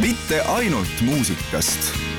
mitte 0.00 0.40
ainult 0.42 1.00
muusikast 1.00 2.11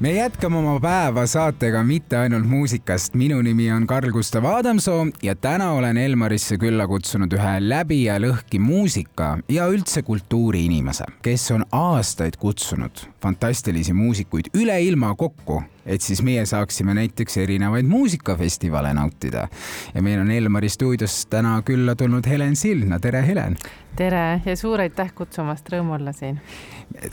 me 0.00 0.12
jätkame 0.12 0.56
oma 0.56 0.76
päeva 0.80 1.24
saatega 1.26 1.82
mitte 1.84 2.16
ainult 2.16 2.46
muusikast. 2.46 3.14
minu 3.14 3.42
nimi 3.42 3.72
on 3.72 3.86
Karl 3.86 4.10
Gustav 4.12 4.44
Adamsoo 4.44 5.06
ja 5.22 5.34
täna 5.34 5.72
olen 5.72 5.96
Elmarisse 5.96 6.58
külla 6.58 6.86
kutsunud 6.86 7.32
ühe 7.34 7.54
läbi 7.60 8.04
ja 8.04 8.18
lõhki 8.22 8.60
muusika 8.62 9.38
ja 9.48 9.66
üldse 9.66 10.02
kultuuriinimese, 10.02 11.04
kes 11.22 11.50
on 11.50 11.64
aastaid 11.72 12.38
kutsunud 12.38 13.02
fantastilisi 13.22 13.92
muusikuid 13.92 14.54
üle 14.54 14.78
ilma 14.82 15.14
kokku 15.14 15.62
et 15.88 16.04
siis 16.04 16.22
meie 16.22 16.44
saaksime 16.46 16.94
näiteks 16.94 17.36
erinevaid 17.36 17.86
muusikafestivale 17.86 18.94
nautida. 18.94 19.48
ja 19.94 20.02
meil 20.02 20.20
on 20.20 20.30
Elmari 20.30 20.68
stuudios 20.68 21.26
täna 21.26 21.62
külla 21.62 21.94
tulnud 21.96 22.26
Helen 22.26 22.56
Sildna, 22.56 23.00
tere 23.00 23.26
Helen! 23.26 23.56
tere 23.96 24.40
ja 24.44 24.56
suur 24.56 24.80
aitäh 24.80 25.14
kutsumast, 25.14 25.68
rõõm 25.72 25.90
olla 25.96 26.12
siin! 26.12 26.40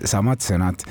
samad 0.06 0.44
sõnad. 0.44 0.86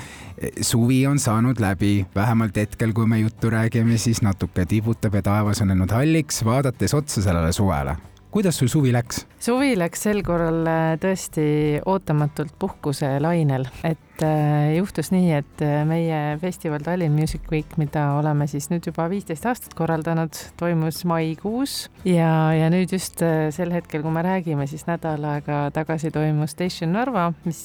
Suvi 0.61 1.05
on 1.07 1.19
saanud 1.19 1.59
läbi, 1.59 2.05
vähemalt 2.15 2.57
hetkel, 2.57 2.93
kui 2.93 3.07
me 3.07 3.19
juttu 3.19 3.49
räägime, 3.49 3.97
siis 3.97 4.21
natuke 4.25 4.65
tibutab 4.65 5.15
ja 5.15 5.21
taevas 5.21 5.61
on 5.61 5.71
läinud 5.71 5.91
halliks, 5.91 6.43
vaadates 6.45 6.93
otsa 6.93 7.21
sellele 7.21 7.51
suvele 7.55 7.95
kuidas 8.35 8.57
sul 8.59 8.67
suvi 8.67 8.91
läks? 8.91 9.21
suvi 9.39 9.77
läks 9.79 10.01
sel 10.03 10.19
korral 10.27 10.65
äh, 10.67 10.97
tõesti 10.99 11.45
ootamatult 11.87 12.51
puhkuselainel, 12.59 13.63
et 13.87 14.14
äh, 14.23 14.75
juhtus 14.77 15.09
nii, 15.11 15.31
et 15.35 15.61
äh, 15.63 15.81
meie 15.87 16.37
festival 16.41 16.83
Tallinn 16.85 17.15
Music 17.15 17.49
Week, 17.51 17.77
mida 17.81 18.13
oleme 18.19 18.47
siis 18.47 18.69
nüüd 18.71 18.85
juba 18.87 19.07
viisteist 19.11 19.45
aastat 19.49 19.73
korraldanud, 19.77 20.37
toimus 20.59 21.01
maikuus. 21.09 21.75
Ja, 22.07 22.53
ja 22.55 22.69
nüüd 22.73 22.93
just 22.95 23.23
sel 23.55 23.73
hetkel, 23.73 24.03
kui 24.05 24.13
me 24.13 24.23
räägime, 24.25 24.67
siis 24.69 24.85
nädal 24.87 25.25
aega 25.29 25.65
tagasi 25.75 26.11
toimus 26.15 26.55
Station 26.55 26.93
Narva, 26.95 27.31
mis 27.47 27.61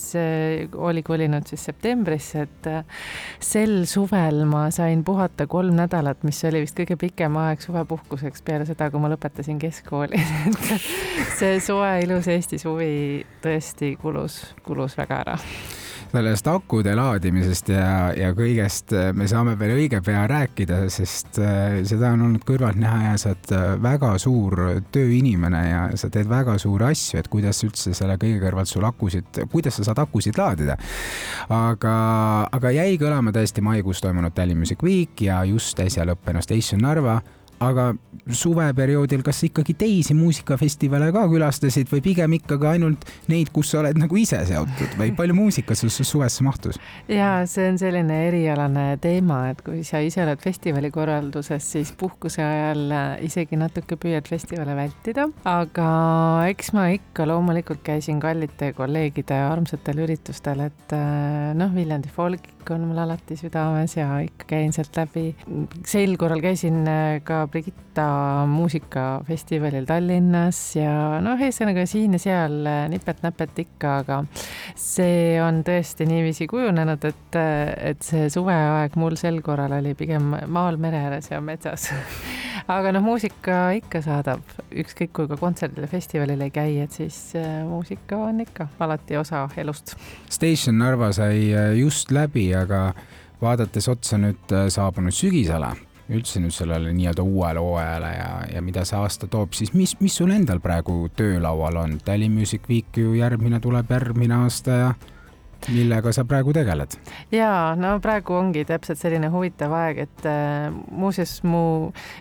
oli 0.74 1.04
kolinud 1.06 1.46
siis 1.50 1.66
septembrisse, 1.70 2.46
et 2.48 2.70
sel 3.44 3.84
suvel 3.90 4.44
ma 4.48 4.66
sain 4.74 5.04
puhata 5.06 5.46
kolm 5.50 5.76
nädalat, 5.78 6.24
mis 6.26 6.40
oli 6.48 6.64
vist 6.64 6.78
kõige 6.78 6.96
pikem 7.00 7.36
aeg 7.42 7.62
suvepuhkuseks 7.64 8.42
peale 8.46 8.66
seda, 8.68 8.90
kui 8.90 9.02
ma 9.02 9.12
lõpetasin 9.12 9.60
keskkooli. 9.60 10.24
See 11.38 11.60
soe 11.64 11.92
ilus 12.04 12.30
Eesti 12.32 12.58
suvi 12.60 12.90
tõesti 13.44 13.94
kulus, 14.00 14.42
kulus 14.66 14.98
väga 14.98 15.22
ära 15.24 15.38
sellest 16.10 16.48
akude 16.50 16.92
laadimisest 16.98 17.70
ja, 17.70 18.10
ja 18.16 18.30
kõigest 18.36 18.94
me 19.16 19.28
saame 19.30 19.54
veel 19.58 19.76
õige 19.76 20.00
pea 20.04 20.24
rääkida, 20.30 20.82
sest 20.92 21.38
äh, 21.42 21.80
seda 21.86 22.12
on 22.16 22.26
olnud 22.26 22.44
kõrvalt 22.46 22.78
näha 22.80 23.12
ja 23.12 23.16
sa 23.20 23.32
oled 23.32 23.52
äh, 23.54 23.66
väga 23.82 24.12
suur 24.22 24.58
tööinimene 24.92 25.62
ja 25.68 25.82
sa 26.00 26.10
teed 26.12 26.28
väga 26.30 26.56
suuri 26.60 26.90
asju, 26.90 27.20
et 27.20 27.30
kuidas 27.32 27.62
üldse 27.66 27.94
selle 27.96 28.18
kõige 28.20 28.40
kõrvalt 28.42 28.70
sul 28.70 28.86
akusid, 28.88 29.42
kuidas 29.52 29.78
sa 29.78 29.86
saad 29.90 30.02
akusid 30.02 30.38
laadida. 30.40 30.76
aga, 31.48 31.94
aga 32.52 32.74
jäi 32.74 32.98
kõlama 33.00 33.34
tõesti 33.34 33.62
maikuus 33.64 34.02
toimunud 34.02 34.34
Tallinn 34.34 34.58
Music 34.58 34.82
Week 34.82 35.22
ja 35.22 35.42
just 35.48 35.78
äsja 35.80 36.06
lõppenud 36.08 36.46
Station 36.46 36.82
Narva 36.82 37.20
aga 37.60 37.90
suveperioodil, 38.30 39.22
kas 39.24 39.42
ikkagi 39.48 39.74
teisi 39.78 40.14
muusikafestivale 40.16 41.10
ka 41.12 41.26
külastasid 41.28 41.90
või 41.92 42.02
pigem 42.04 42.36
ikkagi 42.38 42.68
ainult 42.70 43.04
neid, 43.28 43.50
kus 43.52 43.72
sa 43.72 43.82
oled 43.82 43.98
nagu 44.00 44.16
ise 44.16 44.38
seotud 44.48 44.96
või 45.00 45.12
palju 45.16 45.36
muusikat 45.36 45.80
sul 45.80 45.92
suvesse 45.92 46.44
mahtus? 46.46 46.80
ja 47.10 47.42
see 47.50 47.68
on 47.70 47.80
selline 47.80 48.16
erialane 48.28 48.86
teema, 49.02 49.42
et 49.52 49.60
kui 49.66 49.82
sa 49.86 50.00
ise 50.04 50.22
oled 50.24 50.40
festivali 50.40 50.92
korralduses, 50.94 51.66
siis 51.76 51.92
puhkuse 52.00 52.42
ajal 52.44 52.94
isegi 53.26 53.58
natuke 53.60 53.98
püüad 54.00 54.28
festivale 54.30 54.76
vältida, 54.78 55.28
aga 55.48 55.90
eks 56.50 56.72
ma 56.76 56.88
ikka 56.96 57.28
loomulikult 57.28 57.84
käisin 57.84 58.22
kallite 58.22 58.72
kolleegide 58.78 59.36
armsatel 59.50 60.04
üritustel, 60.06 60.64
et 60.70 60.96
noh, 61.60 61.76
Viljandi 61.76 62.12
folgik 62.60 62.70
on 62.74 62.88
mul 62.88 62.98
alati 62.98 63.36
südames 63.36 63.96
ja 63.96 64.20
ikka 64.20 64.44
käin 64.46 64.72
sealt 64.72 64.96
läbi. 64.96 65.34
sel 65.86 66.16
korral 66.16 66.40
käisin 66.40 66.84
ka 67.24 67.46
Brigitta 67.48 68.46
muusikafestivalil 68.46 69.86
Tallinnas 69.86 70.76
ja 70.76 71.20
noh, 71.20 71.38
ühesõnaga 71.38 71.86
siin 71.86 72.12
ja 72.12 72.18
seal 72.18 72.66
nipet-näpet 72.88 73.58
ikka, 73.64 73.96
aga 74.04 74.24
see 74.76 75.40
on 75.40 75.62
tõesti 75.64 76.06
niiviisi 76.06 76.46
kujunenud, 76.50 77.04
et, 77.04 77.40
et 77.92 78.02
see 78.02 78.28
suveaeg 78.30 78.96
mul 78.96 79.16
sel 79.16 79.40
korral 79.42 79.72
oli 79.80 79.94
pigem 79.94 80.34
maal 80.46 80.76
mere 80.76 81.00
ääres 81.06 81.30
ja 81.30 81.40
metsas 81.40 81.90
aga 82.70 82.92
noh, 82.94 83.04
muusika 83.04 83.70
ikka 83.78 84.00
saadab, 84.04 84.42
ükskõik 84.82 85.12
kui 85.16 85.28
ka 85.30 85.38
kontserdile, 85.40 85.88
festivalil 85.90 86.40
ei 86.44 86.52
käi, 86.54 86.76
et 86.84 86.94
siis 86.94 87.16
äh, 87.38 87.60
muusika 87.68 88.18
on 88.28 88.42
ikka 88.44 88.68
alati 88.82 89.18
osa 89.20 89.44
elust. 89.60 89.94
Station 90.30 90.78
Narva 90.80 91.10
sai 91.16 91.50
äh, 91.54 91.72
just 91.78 92.12
läbi, 92.14 92.50
aga 92.64 92.80
vaadates 93.40 93.88
otsa 93.88 94.18
nüüd 94.20 94.52
äh, 94.54 94.68
saabunud 94.72 95.14
sügisele, 95.14 95.72
üldse 96.10 96.42
nüüd 96.42 96.54
sellele 96.54 96.92
nii-öelda 96.96 97.24
uuele 97.24 97.62
hooajale 97.62 98.10
ja, 98.16 98.30
ja 98.54 98.62
mida 98.64 98.84
see 98.88 98.98
aasta 98.98 99.28
toob, 99.30 99.54
siis 99.56 99.72
mis, 99.76 99.96
mis 100.00 100.16
sul 100.20 100.34
endal 100.34 100.60
praegu 100.62 101.08
töölaual 101.16 101.78
on? 101.84 101.98
Tallinn 102.04 102.36
Music 102.36 102.68
Week 102.68 102.98
ju 102.98 103.14
järgmine 103.18 103.60
tuleb 103.62 103.90
järgmine 103.90 104.42
aasta 104.44 104.82
ja 104.82 104.92
millega 105.68 106.12
sa 106.14 106.24
praegu 106.28 106.54
tegeled? 106.56 106.96
ja 107.34 107.50
no 107.78 107.92
praegu 108.02 108.36
ongi 108.38 108.64
täpselt 108.68 109.00
selline 109.00 109.30
huvitav 109.32 109.74
aeg, 109.76 110.02
et 110.06 110.28
äh, 110.28 110.70
muuseas 110.90 111.40
mu 111.46 111.62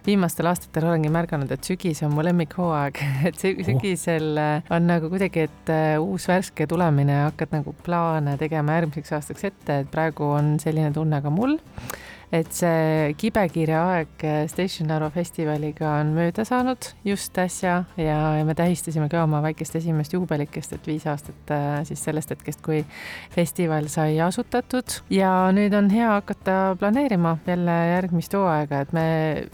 viimastel 0.08 0.52
aastatel 0.52 0.90
olengi 0.92 1.12
märganud, 1.14 1.52
et 1.54 1.66
sügis 1.68 2.04
on 2.06 2.14
mu 2.16 2.26
lemmikhooaeg, 2.26 3.02
et 3.30 3.40
sügisel 3.40 4.32
oh. 4.36 4.76
on 4.76 4.90
nagu 4.90 5.12
kuidagi, 5.12 5.48
et 5.50 5.74
äh, 5.74 5.96
uus 6.02 6.28
värske 6.30 6.68
tulemine, 6.70 7.24
hakkad 7.30 7.56
nagu 7.56 7.76
plaane 7.86 8.38
tegema 8.42 8.80
järgmiseks 8.80 9.18
aastaks 9.20 9.50
ette, 9.52 9.82
et 9.84 9.92
praegu 9.92 10.34
on 10.36 10.58
selline 10.62 10.94
tunne 10.96 11.22
ka 11.24 11.34
mul 11.34 11.58
et 12.36 12.52
see 12.54 13.14
kibekiire 13.18 13.76
aeg 13.80 14.26
Station 14.52 14.90
Narva 14.90 15.10
festivaliga 15.14 15.96
on 16.00 16.14
mööda 16.14 16.46
saanud 16.46 16.92
just 17.06 17.38
äsja 17.42 17.84
ja, 17.98 18.18
ja 18.38 18.46
me 18.46 18.56
tähistasime 18.58 19.10
ka 19.10 19.24
oma 19.26 19.42
väikest 19.44 19.76
esimest 19.80 20.14
juubelikest, 20.14 20.76
et 20.76 20.88
viis 20.88 21.06
aastat 21.10 21.54
äh, 21.54 21.82
siis 21.88 22.04
sellest 22.06 22.34
hetkest, 22.34 22.62
kui 22.66 22.84
festival 23.34 23.90
sai 23.92 24.20
asutatud 24.24 25.00
ja 25.14 25.32
nüüd 25.56 25.74
on 25.78 25.90
hea 25.94 26.12
hakata 26.12 26.76
planeerima 26.80 27.38
jälle 27.48 27.78
järgmist 27.94 28.34
hooaega, 28.38 28.84
et 28.86 28.94
me 28.94 29.06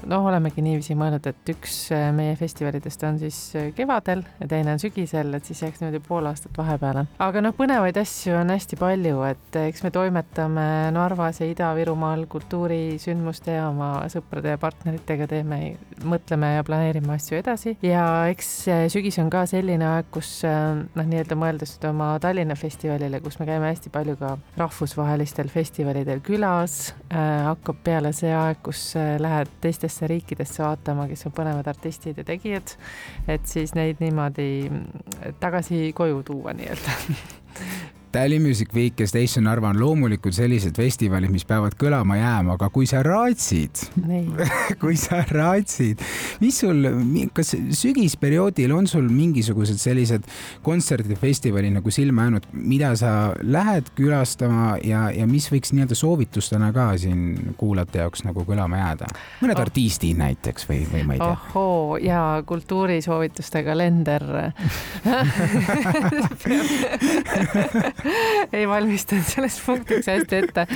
noh, 0.04 0.28
olemegi 0.28 0.64
niiviisi 0.66 0.98
mõelnud, 1.00 1.32
et 1.32 1.54
üks 1.56 1.78
äh, 1.96 2.10
meie 2.16 2.36
festivalidest 2.40 3.08
on 3.08 3.20
siis 3.22 3.40
kevadel 3.78 4.26
ja 4.42 4.50
teine 4.52 4.76
on 4.76 4.84
sügisel, 4.84 5.34
et 5.38 5.48
siis 5.48 5.64
jääks 5.64 5.84
niimoodi 5.84 6.04
pool 6.08 6.28
aastat 6.28 6.58
vahepeale. 6.60 7.08
aga 7.24 7.46
noh, 7.46 7.56
põnevaid 7.56 7.98
asju 8.04 8.36
on 8.42 8.52
hästi 8.54 8.80
palju, 8.80 9.24
et 9.32 9.62
eks 9.66 9.86
me 9.86 9.94
toimetame 9.96 10.68
Narvas 10.96 11.42
ja 11.42 11.50
Ida-Virumaal 11.50 12.28
kultuuri 12.32 12.65
kultuurisündmuste 12.66 13.56
ja 13.56 13.68
oma 13.70 14.06
sõprade 14.10 14.54
ja 14.54 14.60
partneritega 14.60 15.28
teeme, 15.30 15.76
mõtleme 16.06 16.56
ja 16.56 16.64
planeerime 16.66 17.14
asju 17.16 17.38
edasi. 17.38 17.76
Ja 17.86 18.26
eks 18.32 18.50
sügis 18.94 19.18
on 19.22 19.30
ka 19.34 19.46
selline 19.50 19.86
aeg, 19.86 20.10
kus 20.14 20.42
noh, 20.46 21.06
nii-öelda 21.06 21.38
mõeldes 21.38 21.76
oma 21.90 22.16
Tallinna 22.22 22.58
festivalile, 22.58 23.22
kus 23.24 23.38
me 23.40 23.48
käime 23.50 23.70
hästi 23.70 23.92
palju 23.94 24.18
ka 24.20 24.36
rahvusvahelistel 24.58 25.52
festivalidel 25.54 26.24
külas 26.26 26.94
äh,, 27.12 27.46
hakkab 27.52 27.82
peale 27.86 28.14
see 28.16 28.34
aeg, 28.34 28.62
kus 28.66 28.96
äh, 29.00 29.16
lähed 29.22 29.52
teistesse 29.62 30.10
riikidesse 30.10 30.64
vaatama, 30.66 31.10
kes 31.12 31.28
on 31.30 31.36
põnevad 31.36 31.70
artistid 31.70 32.22
ja 32.22 32.28
tegijad, 32.28 32.78
et 33.28 33.46
siis 33.50 33.76
neid 33.78 34.02
niimoodi 34.04 34.72
tagasi 35.42 35.92
koju 35.96 36.24
tuua 36.26 36.56
nii-öelda 36.58 36.98
Tallinn 38.16 38.48
Music 38.48 38.70
Week 38.76 39.00
ja 39.00 39.08
Station 39.08 39.44
Narva 39.44 39.70
on 39.74 39.80
loomulikult 39.80 40.36
sellised 40.38 40.78
festivalid, 40.80 41.28
mis 41.34 41.44
peavad 41.48 41.74
kõlama 41.76 42.16
jääma, 42.16 42.54
aga 42.56 42.70
kui 42.72 42.88
sa 42.88 43.02
raatsid 43.04 43.82
kui 44.82 44.96
sa 45.00 45.20
raatsid, 45.28 46.00
mis 46.40 46.60
sul, 46.64 46.88
kas 47.36 47.52
sügisperioodil 47.76 48.72
on 48.72 48.88
sul 48.88 49.10
mingisugused 49.12 49.80
sellised 49.82 50.24
kontserdid, 50.64 51.18
festivalid 51.20 51.76
nagu 51.76 51.92
silma 51.92 52.30
jäänud, 52.30 52.48
mida 52.56 52.94
sa 52.96 53.34
lähed 53.44 53.92
külastama 54.00 54.78
ja, 54.80 55.12
ja 55.12 55.28
mis 55.28 55.52
võiks 55.52 55.76
nii-öelda 55.76 55.96
soovitustena 56.00 56.72
ka 56.76 56.94
siin 57.02 57.56
kuulajate 57.60 58.00
jaoks 58.06 58.24
nagu 58.24 58.48
kõlama 58.48 58.80
jääda? 58.80 59.12
mõned 59.44 59.60
oh. 59.60 59.66
artistid 59.66 60.16
näiteks 60.22 60.70
või, 60.72 60.86
või 60.94 61.04
ma 61.04 61.14
ei 61.18 61.20
tea. 61.20 61.36
ohoo 61.36 62.00
ja 62.00 62.24
kultuurisoovituste 62.48 63.64
kalender 63.68 64.24
ei 68.58 68.68
valmistanud 68.70 69.28
sellest 69.30 69.62
punktiks 69.66 70.10
hästi 70.12 70.42
ette. 70.42 70.68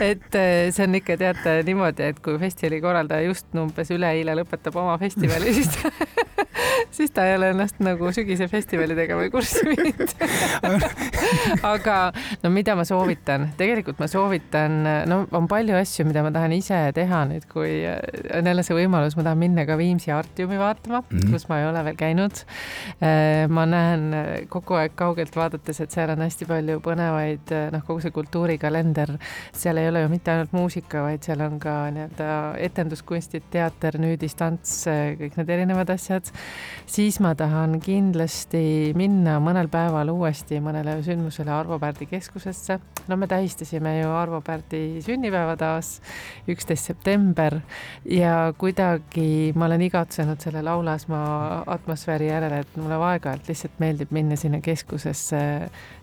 et 0.00 0.38
äh, 0.38 0.68
see 0.74 0.86
on 0.86 0.98
ikka 1.00 1.16
teate 1.20 1.60
niimoodi, 1.66 2.10
et 2.12 2.22
kui 2.24 2.38
festivali 2.40 2.80
korraldaja 2.84 3.28
just 3.28 3.50
umbes 3.58 3.92
üleeile 3.94 4.36
lõpetab 4.40 4.78
oma 4.80 4.96
festivali, 5.00 5.54
siis 5.56 5.72
ta 5.76 5.92
siis 6.96 7.12
ta 7.14 7.26
ei 7.28 7.36
ole 7.38 7.52
ennast 7.54 7.80
nagu 7.84 8.12
sügise 8.14 8.48
festivalidega 8.50 9.18
või 9.18 9.30
kurssi 9.32 9.66
viinud 9.68 10.14
aga 11.72 11.96
no 12.42 12.52
mida 12.52 12.74
ma 12.78 12.84
soovitan, 12.88 13.50
tegelikult 13.58 14.00
ma 14.02 14.08
soovitan, 14.10 14.80
no 15.10 15.22
on 15.36 15.48
palju 15.50 15.76
asju, 15.78 16.06
mida 16.08 16.24
ma 16.26 16.32
tahan 16.34 16.54
ise 16.56 16.80
teha 16.96 17.22
nüüd, 17.30 17.46
kui 17.50 17.82
on 17.86 18.50
jälle 18.50 18.64
see 18.66 18.76
võimalus, 18.76 19.16
ma 19.18 19.26
tahan 19.26 19.40
minna 19.40 19.66
ka 19.68 19.76
Viimsi 19.80 20.12
Artiumi 20.14 20.58
vaatama 20.60 21.02
mm, 21.02 21.18
-hmm. 21.18 21.32
kus 21.32 21.48
ma 21.50 21.60
ei 21.60 21.66
ole 21.68 21.84
veel 21.84 21.98
käinud. 22.00 22.42
Äh, 23.00 23.48
ma 23.48 23.66
näen 23.66 24.46
kogu 24.48 24.76
aeg 24.80 24.94
kaugelt 24.98 25.36
vaadates, 25.36 25.80
et 25.80 25.90
seal 25.94 26.12
on 26.14 26.24
hästi 26.24 26.48
palju 26.48 26.80
põnevaid, 26.84 27.54
noh, 27.74 27.84
kogu 27.86 28.02
see 28.04 28.14
kultuurikalender, 28.14 29.14
seal 29.56 29.80
ei 29.80 29.88
ole 29.88 30.04
ju 30.04 30.10
mitte 30.12 30.32
ainult 30.34 30.52
muusika, 30.56 31.04
vaid 31.06 31.24
seal 31.26 31.40
on 31.44 31.58
ka 31.62 31.76
nii-öelda 31.94 32.30
etenduskunstid, 32.68 33.48
teater, 33.50 33.98
nüüdis, 34.00 34.36
tants, 34.38 34.84
kõik 35.20 35.38
need 35.38 35.54
erinevad 35.56 35.90
asjad. 35.94 36.30
Siis 36.90 37.20
ma 37.22 37.34
tahan 37.38 37.78
kindlasti 37.82 38.92
minna 38.98 39.38
mõnel 39.42 39.68
päeval 39.70 40.10
uuesti 40.12 40.58
mõnele 40.62 40.96
sündmusele 41.06 41.52
Arvo 41.54 41.78
Pärdi 41.78 42.06
keskusesse. 42.10 42.78
no 43.08 43.16
me 43.16 43.26
tähistasime 43.26 43.98
ju 44.00 44.10
Arvo 44.10 44.40
Pärdi 44.40 45.02
sünnipäeva 45.04 45.56
taas, 45.56 46.00
üksteist 46.48 46.90
september 46.90 47.60
ja 48.04 48.52
kuidagi 48.58 49.52
ma 49.54 49.66
olen 49.70 49.86
igatsenud 49.86 50.40
selle 50.40 50.62
laulasmaa 50.62 51.62
atmosfääri 51.66 52.28
järele, 52.32 52.60
et 52.64 52.76
mulle 52.76 52.98
aeg-ajalt 53.12 53.48
lihtsalt 53.48 53.78
meeldib 53.78 54.10
minna 54.10 54.36
sinna 54.36 54.60
keskusesse 54.60 55.40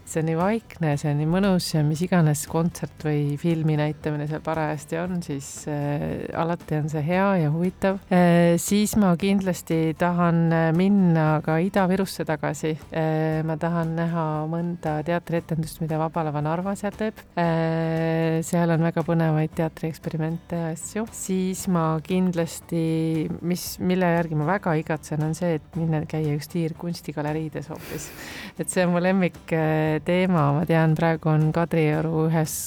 see 0.07 0.21
on 0.21 0.27
nii 0.29 0.37
vaikne, 0.39 0.93
see 0.99 1.11
on 1.11 1.17
nii 1.19 1.27
mõnus 1.29 1.67
ja 1.73 1.81
mis 1.83 1.99
iganes 2.05 2.45
kontsert 2.47 3.03
või 3.03 3.35
filmi 3.39 3.75
näitamine 3.79 4.27
seal 4.29 4.43
parajasti 4.45 4.99
on, 5.01 5.17
siis 5.23 5.49
äh, 5.71 6.23
alati 6.37 6.77
on 6.79 6.87
see 6.91 7.03
hea 7.03 7.27
ja 7.43 7.51
huvitav 7.51 7.99
äh,. 8.07 8.55
siis 8.61 8.95
ma 8.99 9.11
kindlasti 9.19 9.97
tahan 9.99 10.36
äh, 10.53 10.69
minna 10.75 11.39
ka 11.45 11.57
Ida-Virusse 11.63 12.25
tagasi 12.27 12.73
äh,. 12.91 13.43
ma 13.47 13.55
tahan 13.59 13.93
näha 13.97 14.23
mõnda 14.49 14.97
teatrietendust, 15.07 15.81
mida 15.81 15.99
Vaba 16.01 16.23
Lava 16.27 16.41
Narva 16.45 16.73
seal 16.79 16.95
teeb 16.97 17.19
äh,. 17.39 18.39
seal 18.45 18.73
on 18.73 18.85
väga 18.85 19.03
põnevaid 19.07 19.55
teatrieksperimente 19.57 20.59
ja 20.61 20.71
asju. 20.73 21.05
siis 21.15 21.65
ma 21.73 21.85
kindlasti, 22.03 23.27
mis, 23.47 23.65
mille 23.79 24.11
järgi 24.17 24.39
ma 24.39 24.47
väga 24.51 24.75
igatsen, 24.81 25.23
on 25.25 25.35
see, 25.37 25.57
et 25.59 25.79
minna 25.79 26.03
käia 26.09 26.35
just 26.35 26.53
Tiir 26.53 26.77
kunstigaleriides 26.79 27.71
hoopis. 27.73 28.09
et 28.57 28.69
see 28.69 28.85
on 28.85 28.93
mu 28.95 29.03
lemmik 29.03 29.39
äh, 29.55 29.97
teema, 30.07 30.49
ma 30.59 30.65
tean, 30.69 30.95
praegu 30.97 31.33
on 31.33 31.49
Kadrioru 31.55 32.27
ühes 32.27 32.57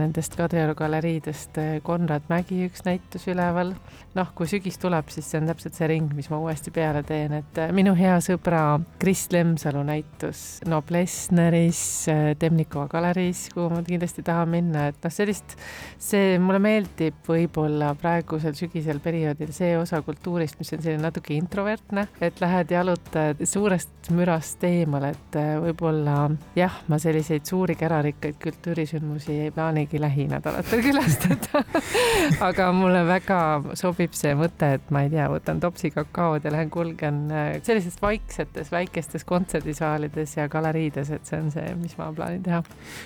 nendest 0.00 0.38
Kadrioru 0.38 0.74
galeriidest 0.78 1.60
Konrad 1.86 2.26
Mägi 2.30 2.64
üks 2.68 2.84
näitus 2.86 3.28
üleval. 3.30 3.74
noh, 4.14 4.32
kui 4.34 4.48
sügis 4.50 4.78
tuleb, 4.80 5.10
siis 5.12 5.28
see 5.30 5.38
on 5.38 5.46
täpselt 5.50 5.76
see 5.76 5.86
ring, 5.90 6.10
mis 6.16 6.30
ma 6.32 6.40
uuesti 6.42 6.72
peale 6.74 7.04
teen, 7.10 7.34
et 7.40 7.60
äh, 7.60 7.72
minu 7.74 7.94
hea 7.98 8.16
sõbra 8.24 8.62
Kris 9.02 9.26
Lemsalu 9.34 9.82
näitus 9.86 10.44
Noblessneris 10.70 11.82
Temnikova 12.40 12.86
galeriis, 12.90 13.48
kuhu 13.54 13.68
ma 13.74 13.82
kindlasti 13.86 14.24
tahan 14.26 14.50
minna, 14.54 14.88
et 14.92 15.00
noh, 15.04 15.14
sellist, 15.14 15.56
see 16.00 16.38
mulle 16.42 16.62
meeldib 16.62 17.20
võib-olla 17.28 17.92
praegusel 17.98 18.56
sügisel 18.58 19.02
perioodil 19.02 19.52
see 19.56 19.74
osa 19.78 20.02
kultuurist, 20.06 20.58
mis 20.60 20.72
on 20.76 20.84
selline 20.84 21.04
natuke 21.04 21.34
introvertne, 21.36 22.06
et 22.22 22.40
lähed 22.42 22.72
jalutad 22.74 23.42
suurest 23.44 24.10
mürast 24.14 24.62
eemale, 24.68 25.12
et 25.16 25.40
võib-olla 25.66 26.20
jah, 26.56 26.70
jah, 26.70 26.78
ma 26.88 26.98
selliseid 26.98 27.46
suuri 27.48 27.74
kärarikkaid 27.74 28.38
kultuurisündmusi 28.42 29.32
ei 29.44 29.50
plaanigi 29.50 30.00
lähinädalatel 30.00 30.82
külastada. 30.86 31.64
Aga 32.40 32.70
mulle 32.72 33.04
väga 33.06 33.40
sobib 33.78 34.14
see 34.16 34.34
mõte, 34.38 34.74
et 34.78 34.90
ma 34.94 35.04
ei 35.06 35.12
tea, 35.12 35.28
võtan 35.32 35.60
topsi 35.62 35.90
kakaod 35.94 36.44
ja 36.44 36.52
lähen 36.54 36.70
kulgen 36.70 36.99
äh, 37.08 37.58
sellistes 37.62 38.00
vaiksetes 38.02 38.70
väikestes 38.72 39.24
kontserdisaalides 39.28 40.36
ja 40.36 40.48
galeriides, 40.52 41.10
et 41.16 41.26
see 41.26 41.40
on 41.40 41.50
see, 41.54 41.74
mis 41.80 41.96
ma 41.98 42.10
plaanin 42.16 42.42
teha. 42.44 42.62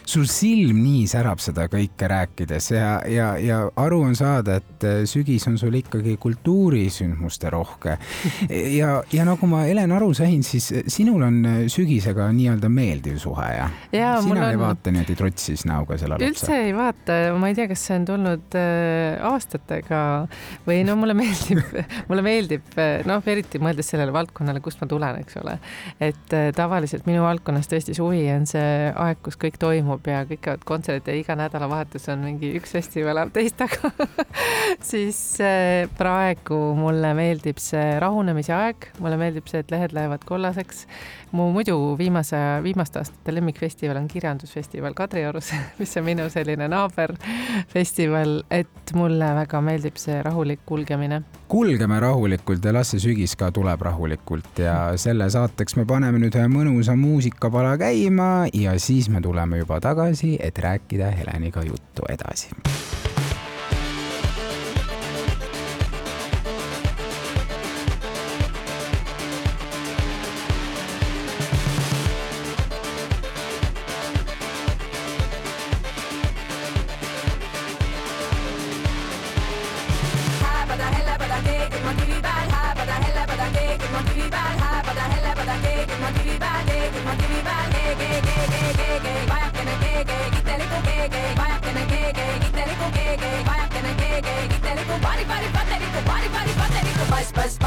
sul 0.06 0.26
silm 0.30 0.80
nii 0.82 1.06
särab 1.10 1.42
seda 1.42 1.68
kõike 1.72 2.08
rääkides 2.10 2.70
ja, 2.74 2.90
ja, 3.10 3.30
ja 3.40 3.60
aru 3.80 4.02
on 4.08 4.18
saada, 4.18 4.58
et 4.62 4.86
äh, 4.88 5.02
sügis 5.10 5.46
on 5.50 5.58
sul 5.60 5.74
ikkagi 5.78 6.16
kultuurisündmuste 6.20 7.50
rohke. 7.54 7.98
ja, 8.80 8.96
ja 9.12 9.28
nagu 9.28 9.48
ma 9.50 9.64
Helen 9.68 9.92
aru 9.96 10.12
sain, 10.16 10.42
siis 10.46 10.70
sinul 10.92 11.22
on 11.26 11.40
sügisega 11.70 12.28
nii-öelda 12.34 12.68
meeldiv 12.72 13.18
suhe 13.22 13.48
ja, 13.56 13.68
ja 13.92 14.14
sina 14.22 14.40
on... 14.40 14.50
ei 14.50 14.58
vaata 14.58 14.92
niimoodi 14.92 15.16
trotsis 15.18 15.64
näoga 15.68 15.98
sellele 16.00 16.28
otsa? 16.28 16.30
üldse 16.30 16.60
ei 16.68 16.74
vaata, 16.76 17.18
ma 17.40 17.50
ei 17.50 17.56
tea, 17.58 17.68
kas 17.70 17.84
see 17.88 17.98
on 17.98 18.06
tulnud 18.08 18.56
äh, 18.58 19.24
aastatega 19.30 20.00
või 20.66 20.82
no 20.86 20.96
mulle 21.00 21.16
meeldib 21.18 21.60
mulle 22.08 22.24
meeldib 22.26 22.78
äh, 22.80 23.04
noh, 23.08 23.22
eriti 23.30 23.60
mõeldes 23.62 23.83
sellele 23.92 24.14
valdkonnale, 24.14 24.62
kust 24.64 24.80
ma 24.82 24.88
tulen, 24.90 25.20
eks 25.24 25.38
ole. 25.42 25.58
et 26.00 26.36
äh, 26.36 26.50
tavaliselt 26.56 27.06
minu 27.10 27.24
valdkonnas 27.24 27.68
tõesti 27.70 27.96
suvi 27.96 28.24
on 28.34 28.48
see 28.50 28.90
aeg, 28.90 29.20
kus 29.24 29.38
kõik 29.40 29.58
toimub 29.60 30.06
ja 30.08 30.24
kõik 30.28 30.44
käivad 30.48 30.64
kontserdid 30.68 31.10
ja 31.10 31.18
iga 31.18 31.36
nädalavahetus 31.38 32.08
on 32.12 32.24
mingi 32.26 32.54
üks 32.58 32.74
festival 32.76 33.22
teist 33.34 33.58
taga 33.60 33.90
siis 34.92 35.18
äh, 35.42 35.90
praegu 35.98 36.58
mulle 36.78 37.12
meeldib 37.16 37.60
see 37.62 37.98
rahunemise 38.02 38.54
aeg, 38.56 38.88
mulle 39.02 39.18
meeldib 39.20 39.48
see, 39.50 39.62
et 39.64 39.72
lehed 39.74 39.94
lähevad 39.96 40.24
kollaseks. 40.26 40.84
mu 41.34 41.48
muidu 41.52 41.96
viimase, 41.98 42.38
viimaste 42.62 43.00
aastate 43.00 43.34
lemmikfestival 43.34 43.98
on 43.98 44.08
Kirjandusfestival 44.08 44.94
Kadriorus, 44.94 45.50
mis 45.80 45.96
on 45.98 46.04
minu 46.06 46.28
selline 46.30 46.68
naaberfestival, 46.70 48.36
et 48.50 48.94
mulle 48.94 49.32
väga 49.40 49.60
meeldib 49.60 49.98
see 50.00 50.20
rahulik 50.22 50.62
kulgemine. 50.66 51.22
kulgeme 51.48 52.00
rahulikult 52.00 52.64
ja 52.64 52.72
las 52.72 52.94
see 52.94 53.02
sügis 53.02 53.36
ka 53.36 53.50
tuleb 53.54 53.73
rahulikult 53.82 54.58
ja 54.62 54.76
selle 55.00 55.30
saateks 55.30 55.76
me 55.80 55.86
paneme 55.88 56.20
nüüd 56.22 56.36
ühe 56.38 56.46
mõnusa 56.50 56.96
muusikapala 56.98 57.76
käima 57.80 58.46
ja 58.52 58.78
siis 58.78 59.10
me 59.10 59.22
tuleme 59.24 59.58
juba 59.62 59.80
tagasi, 59.80 60.36
et 60.40 60.58
rääkida 60.58 61.10
Heleniga 61.18 61.64
juttu 61.66 62.06
edasi 62.08 62.54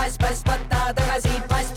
pass, 0.08 0.18
pass, 0.18 0.44
patta 0.44 0.94
tagasi, 0.94 1.48
pass, 1.50 1.72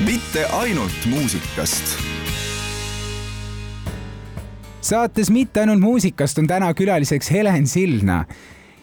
mitte 0.00 0.46
ainult 0.46 1.06
muusikast. 1.10 1.98
saates 4.80 5.30
Mitte 5.30 5.60
ainult 5.60 5.80
muusikast 5.80 6.38
on 6.38 6.46
täna 6.46 6.74
külaliseks 6.74 7.30
Helen 7.30 7.66
Sildna. 7.66 8.24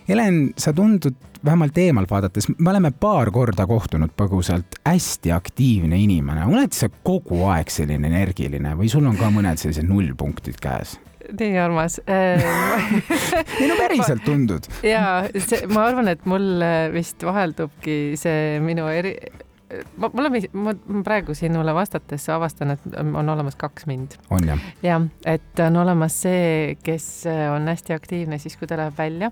Helen, 0.08 0.54
sa 0.58 0.74
tundud 0.74 1.16
vähemalt 1.46 1.78
eemalt 1.78 2.12
vaadates, 2.12 2.48
me 2.58 2.70
oleme 2.70 2.92
paar 2.92 3.32
korda 3.32 3.68
kohtunud 3.68 4.14
põgusalt, 4.18 4.80
hästi 4.86 5.32
aktiivne 5.32 6.00
inimene, 6.00 6.46
oled 6.46 6.74
sa 6.76 6.90
kogu 6.90 7.44
aeg 7.52 7.70
selline 7.72 8.10
energiline 8.10 8.74
või 8.80 8.90
sul 8.92 9.06
on 9.08 9.18
ka 9.20 9.30
mõned 9.34 9.62
sellised 9.62 9.88
nullpunktid 9.90 10.60
käes? 10.62 10.98
nii 11.30 11.60
armas 11.62 12.00
ei 13.62 13.68
no 13.70 13.76
päriselt 13.78 14.24
tundud. 14.26 14.66
ja 14.82 15.28
see, 15.36 15.68
ma 15.70 15.84
arvan, 15.92 16.10
et 16.10 16.26
mul 16.26 16.64
vist 16.94 17.22
vaheldubki 17.22 18.00
see 18.18 18.58
minu 18.66 18.88
eri, 18.90 19.14
ma, 19.98 20.10
mulle 20.14 20.32
meeldib, 20.34 20.56
ma 20.58 20.74
praegu 21.06 21.36
sinule 21.38 21.74
vastates 21.76 22.26
avastan, 22.34 22.74
et 22.76 22.88
on 23.00 23.30
olemas 23.30 23.58
kaks 23.60 23.86
mind. 23.90 24.18
on 24.34 24.48
jah? 24.48 24.64
jah, 24.84 25.08
et 25.30 25.64
on 25.66 25.78
olemas 25.84 26.16
see, 26.26 26.78
kes 26.84 27.08
on 27.54 27.70
hästi 27.70 27.96
aktiivne 27.96 28.40
siis, 28.42 28.58
kui 28.60 28.70
ta 28.70 28.80
läheb 28.80 28.98
välja 28.98 29.32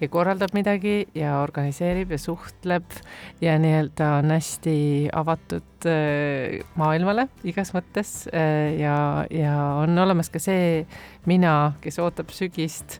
ja 0.00 0.10
korraldab 0.12 0.54
midagi 0.56 1.00
ja 1.14 1.38
organiseerib 1.42 2.12
ja 2.14 2.20
suhtleb 2.22 2.98
ja 3.40 3.58
nii-öelda 3.60 4.12
on 4.20 4.36
hästi 4.36 4.78
avatud 5.16 5.77
äh, 5.86 6.58
maailmale 6.78 7.28
igas 7.46 7.72
mõttes 7.76 8.26
äh, 8.32 8.74
ja, 8.80 9.26
ja 9.30 9.54
on 9.82 9.98
olemas 9.98 10.30
ka 10.32 10.40
see 10.42 10.84
mina, 11.28 11.74
kes 11.84 11.98
ootab 12.02 12.32
sügist 12.34 12.98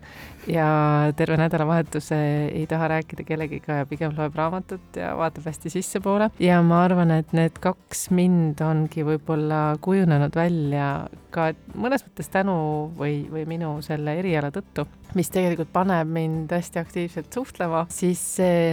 ja 0.49 0.69
terve 1.17 1.37
nädalavahetuse 1.41 2.19
ei 2.53 2.67
taha 2.69 2.89
rääkida 2.95 3.25
kellegiga 3.27 3.81
ja 3.81 3.87
pigem 3.89 4.15
loeb 4.17 4.37
raamatut 4.37 4.97
ja 4.97 5.15
vaatab 5.17 5.49
hästi 5.51 5.73
sissepoole. 5.73 6.31
ja 6.41 6.61
ma 6.63 6.83
arvan, 6.85 7.13
et 7.19 7.33
need 7.37 7.59
kaks 7.63 8.09
mind 8.15 8.63
ongi 8.65 9.05
võib-olla 9.07 9.63
kujunenud 9.85 10.37
välja 10.37 11.09
ka 11.35 11.51
mõnes 11.75 12.07
mõttes 12.07 12.31
tänu 12.33 12.57
või, 12.99 13.21
või 13.33 13.45
minu 13.49 13.75
selle 13.85 14.19
eriala 14.21 14.53
tõttu, 14.55 14.87
mis 15.19 15.33
tegelikult 15.35 15.73
paneb 15.73 16.09
mind 16.13 16.53
hästi 16.55 16.81
aktiivselt 16.81 17.33
suhtlema, 17.35 17.87
siis 17.93 18.23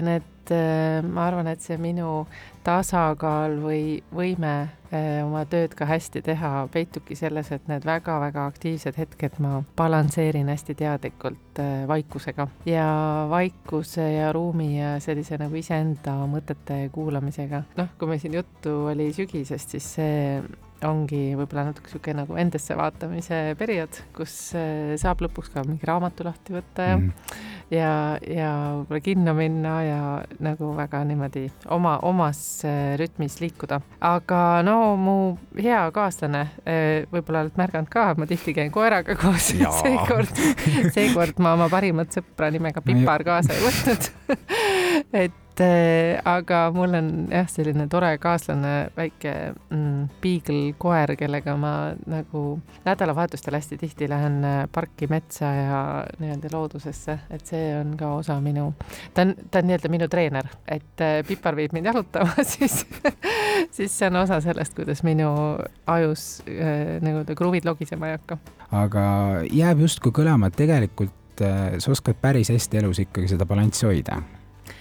need 0.06 0.35
ma 0.52 1.28
arvan, 1.28 1.48
et 1.48 1.64
see 1.64 1.78
minu 1.82 2.26
tasakaal 2.66 3.60
või 3.62 4.00
võime 4.16 4.54
eh, 4.90 5.22
oma 5.24 5.44
tööd 5.50 5.76
ka 5.78 5.88
hästi 5.90 6.22
teha 6.26 6.52
peitubki 6.74 7.18
selles, 7.18 7.52
et 7.54 7.68
need 7.70 7.86
väga-väga 7.86 8.48
aktiivsed 8.50 8.98
hetked 8.98 9.40
ma 9.44 9.60
balansseerin 9.78 10.50
hästi 10.50 10.78
teadlikult 10.80 11.62
eh, 11.62 11.86
vaikusega 11.90 12.48
ja 12.70 12.88
vaikuse 13.32 14.08
ja 14.16 14.32
ruumi 14.36 14.72
ja 14.80 14.96
sellise 15.04 15.40
nagu 15.42 15.62
iseenda 15.62 16.18
mõtete 16.30 16.86
kuulamisega. 16.96 17.64
noh, 17.78 17.94
kui 18.00 18.10
meil 18.10 18.24
siin 18.24 18.40
juttu 18.40 18.78
oli 18.92 19.12
sügisest, 19.16 19.78
siis 19.78 19.92
see 20.00 20.16
ongi 20.84 21.36
võib-olla 21.38 21.70
natuke 21.70 21.88
niisugune 21.88 22.24
nagu 22.24 22.38
endasse 22.40 22.76
vaatamise 22.76 23.40
periood, 23.60 24.00
kus 24.16 24.34
eh, 24.58 24.96
saab 25.00 25.24
lõpuks 25.24 25.54
ka 25.54 25.64
mingi 25.68 25.88
raamatu 25.88 26.26
lahti 26.28 26.56
võtta 26.56 26.88
ja 26.90 26.98
mm 26.98 27.06
-hmm. 27.06 27.46
ja, 27.78 27.92
ja 28.28 28.50
võib-olla 28.80 29.02
kinno 29.06 29.34
minna 29.38 29.76
ja 29.84 30.02
nagu 30.40 30.74
väga 30.76 31.04
niimoodi 31.08 31.46
oma, 31.72 31.98
omas 32.02 32.66
eh, 32.66 32.98
rütmis 33.00 33.40
liikuda. 33.42 33.82
aga 34.02 34.62
no 34.64 34.96
mu 34.96 35.38
hea 35.56 35.92
kaaslane, 35.92 36.50
eh, 36.66 37.06
võib-olla 37.12 37.46
oled 37.46 37.56
märganud 37.58 37.90
ka, 37.90 38.14
ma 38.18 38.26
tihti 38.26 38.54
käin 38.54 38.72
koeraga 38.72 39.16
koos 39.16 39.54
seekord, 39.84 40.36
seekord 40.92 41.40
ma 41.40 41.54
oma 41.54 41.70
parimat 41.70 42.12
sõpra 42.12 42.52
nimega 42.52 42.82
Pipar 42.82 43.24
kaasa 43.24 43.54
ei 43.54 43.64
võtnud 43.64 44.12
et 45.24 45.45
et 45.56 45.62
äh, 45.64 46.22
aga 46.28 46.70
mul 46.76 46.96
on 46.98 47.10
jah, 47.32 47.48
selline 47.48 47.86
tore 47.92 48.10
kaaslane, 48.20 48.90
väike 48.96 49.32
mm, 49.70 50.10
piigelkoer, 50.22 51.16
kellega 51.16 51.56
ma 51.60 51.94
nagu 52.12 52.60
nädalavahetustel 52.86 53.56
hästi 53.56 53.78
tihti 53.80 54.10
lähen 54.12 54.44
äh, 54.44 54.58
parki, 54.72 55.08
metsa 55.08 55.46
ja 55.56 55.80
nii-öelda 56.20 56.52
loodusesse, 56.52 57.18
et 57.32 57.48
see 57.48 57.72
on 57.78 57.96
ka 58.00 58.12
osa 58.20 58.40
minu, 58.44 58.74
ta 59.16 59.24
on, 59.24 59.34
ta 59.52 59.64
on 59.64 59.70
nii-öelda 59.70 59.94
minu 59.96 60.12
treener, 60.12 60.52
et 60.68 61.04
äh, 61.04 61.22
Pipar 61.28 61.56
viib 61.56 61.76
mind 61.76 61.92
jalutama, 61.92 62.36
siis 62.56 62.84
siis 63.72 63.96
see 63.96 64.12
on 64.12 64.20
osa 64.26 64.42
sellest, 64.44 64.76
kuidas 64.76 65.06
minu 65.08 65.32
ajus 65.88 66.44
äh, 66.52 66.98
nii-öelda 67.06 67.36
kruvid 67.36 67.68
logisema 67.68 68.12
ei 68.12 68.20
hakka. 68.20 68.42
aga 68.76 69.06
jääb 69.52 69.88
justkui 69.88 70.12
kõlama, 70.16 70.52
et 70.52 70.60
tegelikult 70.60 71.22
sa 71.36 71.92
oskad 71.92 72.16
päris 72.24 72.48
hästi 72.48 72.80
elus 72.80 73.02
ikkagi 73.04 73.28
seda 73.28 73.44
balanssi 73.48 73.84
hoida 73.84 74.22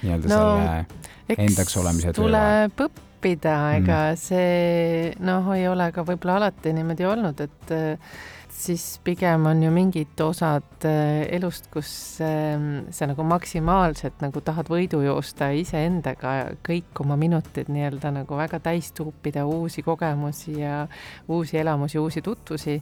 nii-öelda 0.04 0.30
no, 0.30 0.44
selle 0.60 1.48
endaks 1.48 1.80
olemise 1.80 2.12
töö 2.12 2.28
tuleb 2.28 2.84
õppida, 2.86 3.56
ega 3.80 3.98
mm. 4.12 4.20
see 4.20 5.10
noh, 5.24 5.50
ei 5.56 5.66
ole 5.70 5.90
ka 5.94 6.04
võib-olla 6.06 6.42
alati 6.42 6.74
niimoodi 6.76 7.08
olnud, 7.08 7.44
et 7.44 7.74
äh, 7.74 8.16
siis 8.54 8.84
pigem 9.04 9.46
on 9.50 9.62
ju 9.62 9.70
mingid 9.74 10.20
osad 10.24 10.86
äh, 10.88 11.24
elust, 11.34 11.66
kus 11.72 11.90
ähm, 12.24 12.86
sa 12.94 13.08
nagu 13.10 13.26
maksimaalselt 13.26 14.22
nagu 14.24 14.42
tahad 14.44 14.70
võidu 14.70 15.02
joosta 15.04 15.50
iseendaga 15.56 16.54
kõik 16.66 17.02
oma 17.04 17.18
minutid 17.20 17.72
nii-öelda 17.72 18.14
nagu 18.20 18.38
väga 18.38 18.60
täis 18.64 18.92
tuupida 18.96 19.46
uusi 19.48 19.84
kogemusi 19.86 20.60
ja 20.60 20.84
uusi 21.28 21.60
elamusi, 21.60 21.98
uusi 21.98 22.22
tutvusi 22.24 22.78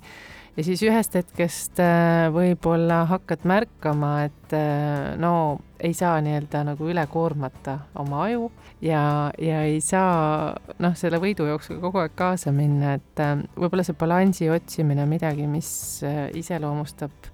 ja 0.57 0.65
siis 0.65 0.83
ühest 0.85 1.15
hetkest 1.17 1.81
äh, 1.83 2.27
võib-olla 2.33 3.03
hakkad 3.11 3.47
märkama, 3.49 4.13
et 4.29 4.57
äh, 4.57 5.15
no 5.21 5.61
ei 5.83 5.95
saa 5.97 6.21
nii-öelda 6.23 6.63
nagu 6.69 6.91
üle 6.93 7.05
koormata 7.11 7.79
oma 7.99 8.27
aju 8.27 8.51
ja, 8.85 9.33
ja 9.41 9.63
ei 9.69 9.81
saa 9.85 10.53
noh, 10.83 10.95
selle 10.99 11.21
võidujooksuga 11.23 11.81
kogu 11.83 12.03
aeg 12.03 12.15
kaasa 12.19 12.53
minna, 12.55 12.97
et 13.01 13.25
äh, 13.25 13.35
võib-olla 13.57 13.87
see 13.87 13.99
balansi 13.99 14.51
otsimine 14.53 15.07
on 15.07 15.13
midagi, 15.13 15.49
mis 15.51 15.73
iseloomustab 16.39 17.33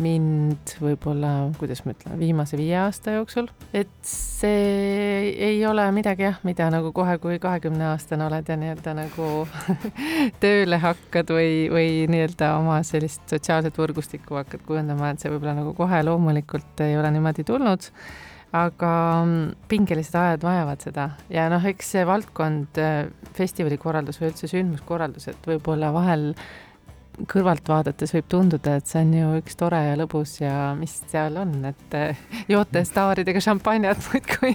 mind 0.00 0.72
võib-olla, 0.80 1.50
kuidas 1.60 1.82
ma 1.84 1.92
ütlen, 1.94 2.16
viimase 2.20 2.56
viie 2.56 2.76
aasta 2.80 3.16
jooksul, 3.18 3.48
et 3.76 3.92
see 4.06 5.32
ei 5.50 5.60
ole 5.68 5.84
midagi 5.94 6.26
jah, 6.26 6.40
mida 6.46 6.68
nagu 6.72 6.92
kohe, 6.96 7.18
kui 7.22 7.38
kahekümne 7.42 7.90
aastane 7.90 8.26
oled 8.26 8.48
ja 8.48 8.56
nii-öelda 8.60 8.96
nagu 8.96 9.28
tööle 10.42 10.80
hakkad 10.82 11.32
või, 11.36 11.52
või 11.72 11.92
nii-öelda 12.12 12.54
oma 12.60 12.80
sellist 12.86 13.24
sotsiaalset 13.30 13.78
võrgustikku 13.78 14.40
hakkad 14.40 14.64
kujundama, 14.66 15.12
et 15.12 15.22
see 15.22 15.32
võib-olla 15.32 15.58
nagu 15.60 15.76
kohe 15.76 16.02
loomulikult 16.08 16.84
ei 16.86 16.96
ole 16.98 17.12
niimoodi 17.14 17.44
tulnud. 17.48 17.90
Aga 18.52 18.88
mm, 19.24 19.62
pingelised 19.64 20.16
ajad 20.20 20.42
vajavad 20.44 20.82
seda. 20.84 21.06
Ja 21.32 21.46
noh, 21.48 21.64
eks 21.64 21.94
see 21.94 22.02
valdkond, 22.04 22.80
festivalikorraldus 23.32 24.20
või 24.20 24.28
üldse 24.28 24.50
sündmuskorraldus, 24.50 25.30
et 25.32 25.48
võib-olla 25.48 25.88
vahel 25.94 26.34
kõrvalt 27.28 27.66
vaadates 27.68 28.14
võib 28.16 28.28
tunduda, 28.32 28.76
et 28.78 28.88
see 28.88 29.02
on 29.04 29.12
ju 29.16 29.32
üks 29.42 29.58
tore 29.60 29.80
ja 29.84 29.96
lõbus 30.00 30.38
ja 30.40 30.54
mis 30.78 30.94
seal 31.10 31.36
on, 31.40 31.54
et 31.68 31.96
eh, 31.98 32.22
joote 32.50 32.84
staaridega 32.88 33.42
šampanjat 33.44 34.00
muudkui. 34.08 34.54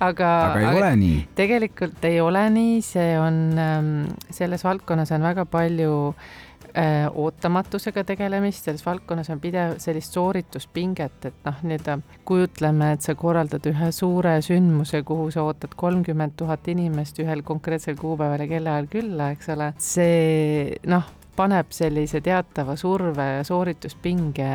aga, 0.00 0.32
aga 0.50 0.60
ei 0.60 0.66
aga 0.66 0.80
ole 0.80 0.90
nii? 1.02 1.20
tegelikult 1.38 2.08
ei 2.08 2.18
ole 2.20 2.48
nii, 2.56 2.80
see 2.84 3.14
on, 3.20 3.38
ehm, 3.60 3.94
selles 4.34 4.66
valdkonnas 4.66 5.12
on 5.14 5.26
väga 5.28 5.44
palju 5.50 5.98
äh, 6.10 7.06
ootamatusega 7.14 8.02
tegelemist, 8.08 8.66
selles 8.66 8.82
valdkonnas 8.86 9.30
on 9.30 9.42
pidev 9.42 9.76
sellist 9.82 10.16
soorituspinget, 10.18 11.28
et 11.30 11.38
noh, 11.46 11.60
nii-öelda 11.62 12.00
kujutleme, 12.26 12.92
et 12.96 13.06
sa 13.06 13.14
korraldad 13.18 13.68
ühe 13.70 13.92
suure 13.94 14.40
sündmuse, 14.44 15.04
kuhu 15.06 15.30
sa 15.34 15.46
ootad 15.46 15.78
kolmkümmend 15.78 16.34
tuhat 16.40 16.66
inimest 16.72 17.22
ühel 17.22 17.46
konkreetsel 17.46 17.94
kuupäeval 18.00 18.42
ja 18.42 18.50
kellaajal 18.56 18.90
külla, 18.90 19.30
eks 19.36 19.54
ole. 19.54 19.70
see 19.78 20.82
noh 20.90 21.06
paneb 21.36 21.72
sellise 21.74 22.20
teatava 22.24 22.76
surve 22.80 23.24
ja 23.38 23.44
soorituspinge 23.46 24.50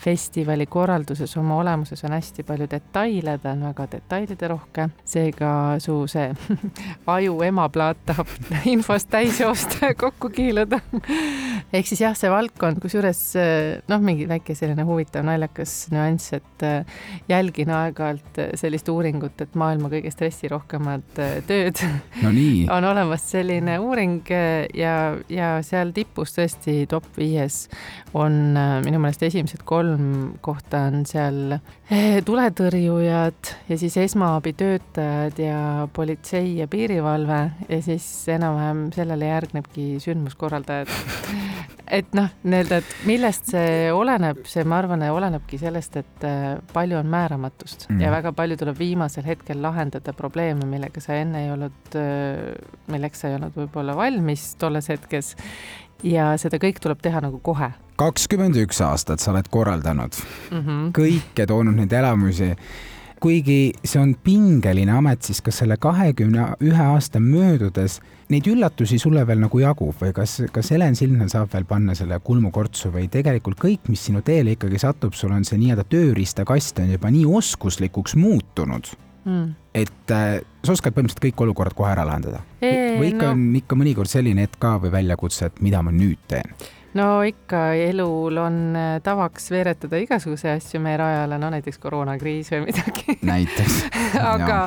festivali 0.00 0.66
korralduses 0.66 1.36
oma 1.36 1.58
olemuses 1.60 2.04
on 2.06 2.14
hästi 2.16 2.44
palju 2.48 2.66
detaile, 2.70 3.36
ta 3.42 3.52
on 3.52 3.66
väga 3.68 3.86
detailiderohke, 3.94 4.86
seega 5.04 5.52
su 5.82 5.96
see 6.10 6.30
aju 7.14 7.36
emaplaat 7.44 8.00
tahab 8.08 8.30
infost 8.72 9.10
täis 9.12 9.40
joosta 9.42 9.90
ja 9.90 9.98
kokku 9.98 10.30
kiiluda. 10.32 10.80
ehk 11.72 11.90
siis 11.90 12.00
jah, 12.00 12.16
see 12.16 12.30
valdkond, 12.32 12.80
kusjuures 12.82 13.22
noh, 13.90 14.04
mingi 14.04 14.28
väike 14.30 14.56
selline 14.56 14.86
huvitav 14.88 15.26
naljakas 15.28 15.74
nüanss, 15.92 16.34
et 16.38 16.66
jälgin 17.28 17.72
aeg-ajalt 17.74 18.40
sellist 18.60 18.88
uuringut, 18.88 19.40
et 19.42 19.54
maailma 19.58 19.90
kõige 19.92 20.12
stressirohkemad 20.14 21.20
tööd. 21.48 21.84
No 22.22 22.32
on 22.76 22.88
olemas 22.88 23.26
selline 23.30 23.76
uuring 23.82 24.22
ja, 24.30 24.94
ja 25.28 25.52
seal 25.66 25.92
tipus 25.96 26.19
lõpus 26.20 26.36
tõesti 26.36 26.84
top 26.90 27.06
viies 27.16 27.68
on 28.14 28.56
äh, 28.58 28.80
minu 28.84 29.00
meelest 29.00 29.22
esimesed 29.24 29.62
kolm 29.64 30.36
kohta 30.44 30.84
on 30.90 31.04
seal 31.08 31.54
eh, 31.54 32.20
tuletõrjujad 32.26 33.52
ja 33.70 33.78
siis 33.78 33.96
esmaabitöötajad 33.96 35.38
ja 35.40 35.88
politsei 35.92 36.58
ja 36.58 36.68
piirivalve 36.68 37.40
ja 37.68 37.80
siis 37.82 38.04
enam-vähem 38.28 38.90
sellele 38.94 39.30
järgnebki 39.30 39.86
sündmuskorraldajad. 40.02 40.92
et 42.00 42.12
noh, 42.14 42.28
nii-öelda, 42.44 42.80
et 42.82 42.94
millest 43.08 43.50
see 43.54 43.90
oleneb, 43.94 44.44
see, 44.50 44.64
ma 44.68 44.80
arvan, 44.82 45.06
olenebki 45.10 45.58
sellest, 45.62 46.00
et 46.02 46.28
äh, 46.28 46.52
palju 46.74 47.00
on 47.00 47.10
määramatust 47.10 47.88
mm. 47.88 48.04
ja 48.04 48.12
väga 48.12 48.34
palju 48.36 48.60
tuleb 48.60 48.78
viimasel 48.78 49.26
hetkel 49.26 49.62
lahendada 49.62 50.14
probleeme, 50.16 50.68
millega 50.68 51.02
sa 51.02 51.16
enne 51.18 51.46
ei 51.46 51.54
olnud, 51.54 52.00
milleks 52.90 53.22
sa 53.22 53.30
ei 53.30 53.38
olnud 53.38 53.56
võib-olla 53.56 53.94
valmis 53.96 54.50
tolles 54.60 54.90
hetkes 54.90 55.34
ja 56.02 56.32
seda 56.40 56.60
kõik 56.60 56.80
tuleb 56.82 57.00
teha 57.02 57.22
nagu 57.24 57.40
kohe. 57.42 57.72
kakskümmend 58.00 58.56
üks 58.62 58.80
aastat 58.84 59.20
sa 59.20 59.32
oled 59.34 59.48
korraldanud 59.50 60.14
mm 60.50 60.62
-hmm. 60.62 60.86
kõike, 60.96 61.46
toonud 61.46 61.76
neid 61.76 61.92
elamusi. 61.92 62.56
kuigi 63.20 63.72
see 63.84 64.00
on 64.00 64.14
pingeline 64.24 64.92
amet, 64.92 65.22
siis 65.22 65.40
kas 65.40 65.58
selle 65.58 65.76
kahekümne 65.76 66.54
ühe 66.60 66.82
aasta 66.82 67.20
möödudes 67.20 68.00
neid 68.28 68.46
üllatusi 68.46 68.98
sulle 68.98 69.26
veel 69.26 69.38
nagu 69.38 69.58
jagub 69.58 69.94
või 70.00 70.12
kas, 70.12 70.42
kas 70.52 70.70
Helen 70.70 70.96
Sildnal 70.96 71.28
saab 71.28 71.52
veel 71.52 71.64
panna 71.64 71.94
selle 71.94 72.18
kulmukortsu 72.18 72.92
või 72.92 73.08
tegelikult 73.08 73.58
kõik, 73.58 73.88
mis 73.88 74.04
sinu 74.04 74.22
teele 74.22 74.50
ikkagi 74.50 74.78
satub, 74.78 75.12
sul 75.12 75.32
on 75.32 75.44
see 75.44 75.58
nii-öelda 75.58 75.84
tööriistakast 75.84 76.78
on 76.78 76.90
juba 76.90 77.10
nii 77.10 77.26
oskuslikuks 77.26 78.16
muutunud 78.16 78.86
mm. 79.30 79.54
et 79.82 80.14
äh, 80.16 80.40
sa 80.66 80.74
oskad 80.74 80.96
põhimõtteliselt 80.96 81.24
kõik 81.28 81.44
olukorrad 81.46 81.76
kohe 81.78 81.92
ära 81.92 82.04
lahendada? 82.08 82.42
või 82.60 83.12
ikka 83.14 83.30
no. 83.30 83.36
on 83.36 83.56
ikka 83.62 83.78
mõnikord 83.78 84.10
selline 84.10 84.44
hetk 84.46 84.60
ka 84.60 84.76
või 84.82 84.92
väljakutse, 84.98 85.50
et 85.50 85.64
mida 85.64 85.82
ma 85.86 85.94
nüüd 85.94 86.20
teen? 86.30 86.54
No 86.94 87.22
ikka 87.22 87.60
elul 87.74 88.36
on 88.42 88.56
äh, 88.76 88.88
tavaks 89.02 89.50
veeretada 89.52 90.00
igasuguseid 90.02 90.58
asju 90.58 90.80
meie 90.82 90.98
rajale, 90.98 91.38
no 91.38 91.50
näiteks 91.54 91.78
koroonakriis 91.82 92.50
või 92.54 92.64
midagi. 92.66 93.16
näiteks 93.30 93.76
aga, 94.34 94.58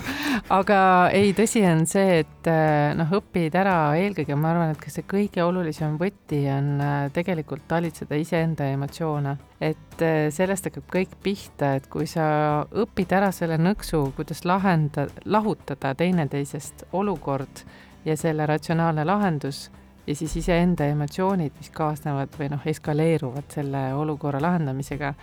aga 0.53 0.80
ei, 1.15 1.34
tõsi 1.38 1.65
on 1.68 1.86
see, 1.89 2.22
et 2.24 2.50
äh, 2.51 2.94
noh, 2.98 3.12
õpid 3.20 3.58
ära 3.60 3.75
eelkõige, 4.00 4.38
ma 4.39 4.53
arvan, 4.53 4.74
et 4.74 4.82
kas 4.84 5.00
see 5.00 5.08
kõige 5.10 5.44
olulisem 5.44 5.98
võti 6.00 6.46
on 6.53 6.74
äh, 6.80 6.96
tegelikult 7.15 7.68
talitseda 7.68 8.20
iseenda 8.20 8.72
emotsioone. 8.72 9.38
et 9.63 10.01
sellest 10.36 10.65
hakkab 10.68 10.89
kõik 10.92 11.12
pihta, 11.24 11.75
et 11.77 11.86
kui 11.92 12.08
sa 12.10 12.65
õpid 12.68 13.13
ära 13.15 13.30
selle 13.32 13.56
nõksu, 13.62 14.10
kuidas 14.18 14.44
lahenda, 14.44 15.08
lahutada 15.25 15.94
teineteisest 15.96 16.88
olukord 16.92 17.63
ja 18.03 18.18
selle 18.20 18.46
ratsionaalne 18.50 19.06
lahendus 19.08 19.70
ja 20.07 20.15
siis 20.15 20.36
iseenda 20.38 20.86
emotsioonid, 20.91 21.53
mis 21.57 21.69
kaasnevad 21.74 22.33
või 22.39 22.50
noh, 22.51 22.63
eskaleeruvad 22.67 23.51
selle 23.53 23.83
olukorra 23.95 24.41
lahendamisega, 24.43 25.13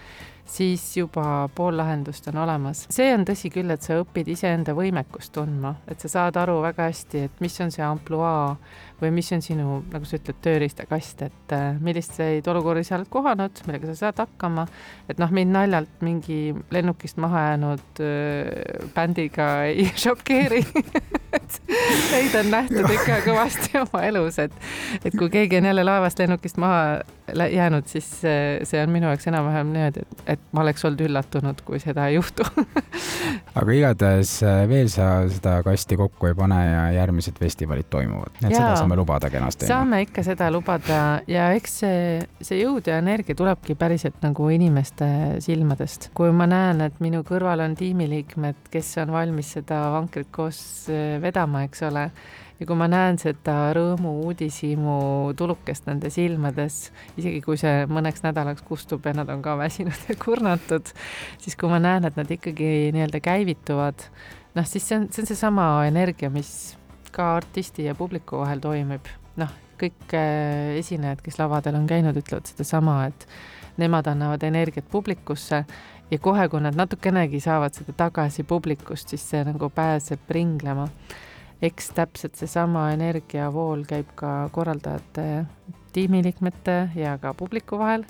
siis 0.50 0.84
juba 0.97 1.49
pool 1.54 1.76
lahendust 1.78 2.28
on 2.28 2.41
olemas. 2.43 2.84
see 2.91 3.13
on 3.15 3.25
tõsi 3.28 3.50
küll, 3.54 3.71
et 3.71 3.86
sa 3.86 4.00
õpid 4.02 4.28
iseenda 4.34 4.75
võimekust 4.76 5.32
tundma, 5.36 5.76
et 5.89 6.02
sa 6.02 6.10
saad 6.10 6.39
aru 6.41 6.60
väga 6.65 6.89
hästi, 6.91 7.26
et 7.28 7.43
mis 7.45 7.60
on 7.63 7.71
see 7.75 7.84
ampluaa 7.86 8.56
või 9.00 9.13
mis 9.17 9.30
on 9.32 9.43
sinu, 9.45 9.80
nagu 9.93 10.08
sa 10.08 10.19
ütled, 10.19 10.41
tööriistakast, 10.45 11.23
et 11.28 11.54
äh, 11.56 11.78
milliseid 11.80 12.47
olukordi 12.50 12.84
sa 12.84 12.99
oled 12.99 13.08
kohanud, 13.13 13.63
millega 13.67 13.93
sa 13.93 13.97
saad 14.06 14.25
hakkama. 14.25 14.67
et 15.08 15.23
noh, 15.23 15.30
mind 15.32 15.54
naljalt 15.54 16.04
mingi 16.04 16.41
lennukist 16.71 17.21
maha 17.23 17.47
jäänud 17.50 18.02
äh, 18.04 18.91
bändiga 18.95 19.50
ei 19.71 19.91
šokeeri 20.04 20.65
Neid 22.10 22.34
on 22.34 22.50
nähtud 22.50 22.89
ikka 22.91 23.21
kõvasti 23.25 23.78
oma 23.80 24.02
elus, 24.06 24.39
et, 24.43 24.54
et 25.04 25.15
kui 25.17 25.30
keegi 25.30 25.60
on 25.60 25.69
jälle 25.71 25.84
laevast 25.86 26.19
lennukist 26.19 26.58
maha 26.60 27.00
jäänud, 27.50 27.86
siis 27.91 28.08
see 28.21 28.82
on 28.82 28.91
minu 28.91 29.10
jaoks 29.10 29.28
enam-vähem 29.30 29.71
niimoodi, 29.75 30.02
et, 30.02 30.25
et 30.34 30.40
ma 30.53 30.65
oleks 30.65 30.85
olnud 30.87 31.05
üllatunud, 31.07 31.61
kui 31.67 31.79
seda 31.83 32.09
ei 32.11 32.17
juhtu 32.17 32.47
aga 33.61 33.76
igatahes 33.76 34.33
äh, 34.47 34.63
veel 34.71 34.91
sa 34.93 35.11
seda 35.31 35.61
kasti 35.67 35.99
kokku 36.00 36.31
ei 36.31 36.37
pane 36.39 36.59
ja 36.65 36.83
järgmised 36.97 37.39
festivalid 37.39 37.91
toimuvad, 37.93 38.35
et 38.41 38.49
Jaa, 38.49 38.57
seda 38.57 38.73
saame 38.83 38.99
lubada 38.99 39.31
kenasti. 39.33 39.69
saame 39.71 40.03
ikka 40.07 40.25
seda 40.26 40.50
lubada 40.53 41.00
ja 41.31 41.50
eks 41.57 41.79
see, 41.85 42.03
see 42.43 42.61
jõud 42.63 42.91
ja 42.91 42.99
energia 43.03 43.39
tulebki 43.39 43.79
päriselt 43.79 44.21
nagu 44.26 44.50
inimeste 44.50 45.09
silmadest. 45.45 46.11
kui 46.19 46.35
ma 46.35 46.49
näen, 46.50 46.83
et 46.89 47.00
minu 47.05 47.23
kõrval 47.26 47.65
on 47.65 47.79
tiimiliikmed, 47.79 48.69
kes 48.73 48.97
on 49.05 49.15
valmis 49.15 49.55
seda 49.59 49.87
vankrit 49.95 50.31
koos 50.35 50.61
äh, 50.91 51.19
vedama, 51.23 51.65
eks 51.69 51.87
ole 51.89 52.09
ja 52.60 52.66
kui 52.68 52.76
ma 52.76 52.86
näen 52.90 53.16
seda 53.20 53.70
rõõmu 53.76 54.12
uudishimu 54.26 54.96
tulukest 55.38 55.86
nende 55.88 56.10
silmades, 56.12 56.90
isegi 57.16 57.40
kui 57.44 57.56
see 57.60 57.86
mõneks 57.90 58.25
nädalaks 58.26 58.64
kustub 58.66 59.06
ja 59.08 59.14
nad 59.16 59.30
on 59.32 59.40
ka 59.44 59.56
väsinud 59.58 60.08
ja 60.10 60.16
kurnatud, 60.20 60.92
siis 61.40 61.56
kui 61.56 61.73
ma 61.73 61.80
näen, 61.80 62.04
et 62.08 62.18
nad 62.20 62.30
ikkagi 62.30 62.90
nii-öelda 62.94 63.23
käivituvad, 63.25 64.04
noh, 64.58 64.68
siis 64.68 64.84
see 64.88 64.99
on, 65.00 65.08
see 65.08 65.25
on 65.25 65.30
seesama 65.30 65.70
energia, 65.88 66.30
mis 66.32 66.76
ka 67.14 67.32
artisti 67.38 67.88
ja 67.88 67.96
publiku 67.99 68.42
vahel 68.42 68.60
toimib. 68.62 69.08
noh, 69.40 69.52
kõik 69.80 70.12
äh, 70.12 70.76
esinejad, 70.76 71.23
kes 71.25 71.38
lavadel 71.40 71.78
on 71.78 71.86
käinud, 71.88 72.18
ütlevad 72.20 72.50
sedasama, 72.50 73.06
et 73.08 73.25
nemad 73.80 74.10
annavad 74.10 74.42
energiat 74.44 74.84
publikusse 74.92 75.62
ja 76.10 76.18
kohe, 76.20 76.44
kui 76.52 76.60
nad 76.60 76.76
natukenegi 76.76 77.40
saavad 77.40 77.73
seda 77.73 77.94
tagasi 77.96 78.44
publikust, 78.44 79.08
siis 79.08 79.25
see 79.32 79.40
nagu 79.49 79.70
pääseb 79.73 80.28
ringlema 80.28 80.90
eks 81.62 81.90
täpselt 81.96 82.38
seesama 82.40 82.90
energiavool 82.94 83.84
käib 83.88 84.12
ka 84.18 84.49
korraldajate, 84.52 85.44
tiimiliikmete 85.92 86.78
ja 86.96 87.16
ka 87.18 87.34
publiku 87.34 87.78
vahel. 87.78 88.06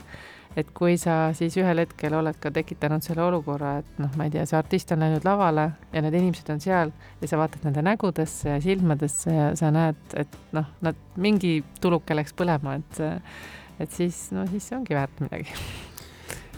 et 0.59 0.67
kui 0.75 0.97
sa 0.99 1.29
siis 1.31 1.55
ühel 1.61 1.79
hetkel 1.79 2.15
oled 2.19 2.35
ka 2.43 2.51
tekitanud 2.51 3.05
selle 3.07 3.23
olukorra, 3.23 3.77
et 3.79 4.01
noh, 4.03 4.11
ma 4.19 4.25
ei 4.27 4.33
tea, 4.35 4.43
see 4.51 4.57
artist 4.59 4.91
on 4.91 4.99
läinud 5.05 5.23
lavale 5.23 5.69
ja 5.93 6.03
need 6.03 6.17
inimesed 6.19 6.51
on 6.51 6.59
seal 6.65 6.91
ja 7.21 7.29
sa 7.31 7.39
vaatad 7.39 7.69
nende 7.69 7.85
nägudesse 7.87 8.57
ja 8.57 8.63
silmadesse 8.65 9.37
ja 9.37 9.53
sa 9.59 9.71
näed, 9.71 10.01
et 10.19 10.35
noh, 10.57 10.67
nad 10.83 10.99
mingi 11.15 11.61
tuluke 11.81 12.19
läks 12.19 12.35
põlema, 12.35 12.81
et 12.83 13.05
et 13.81 13.95
siis, 13.95 14.27
no 14.35 14.43
siis 14.51 14.67
see 14.67 14.77
ongi 14.81 14.99
väärt 14.99 15.23
midagi 15.23 15.55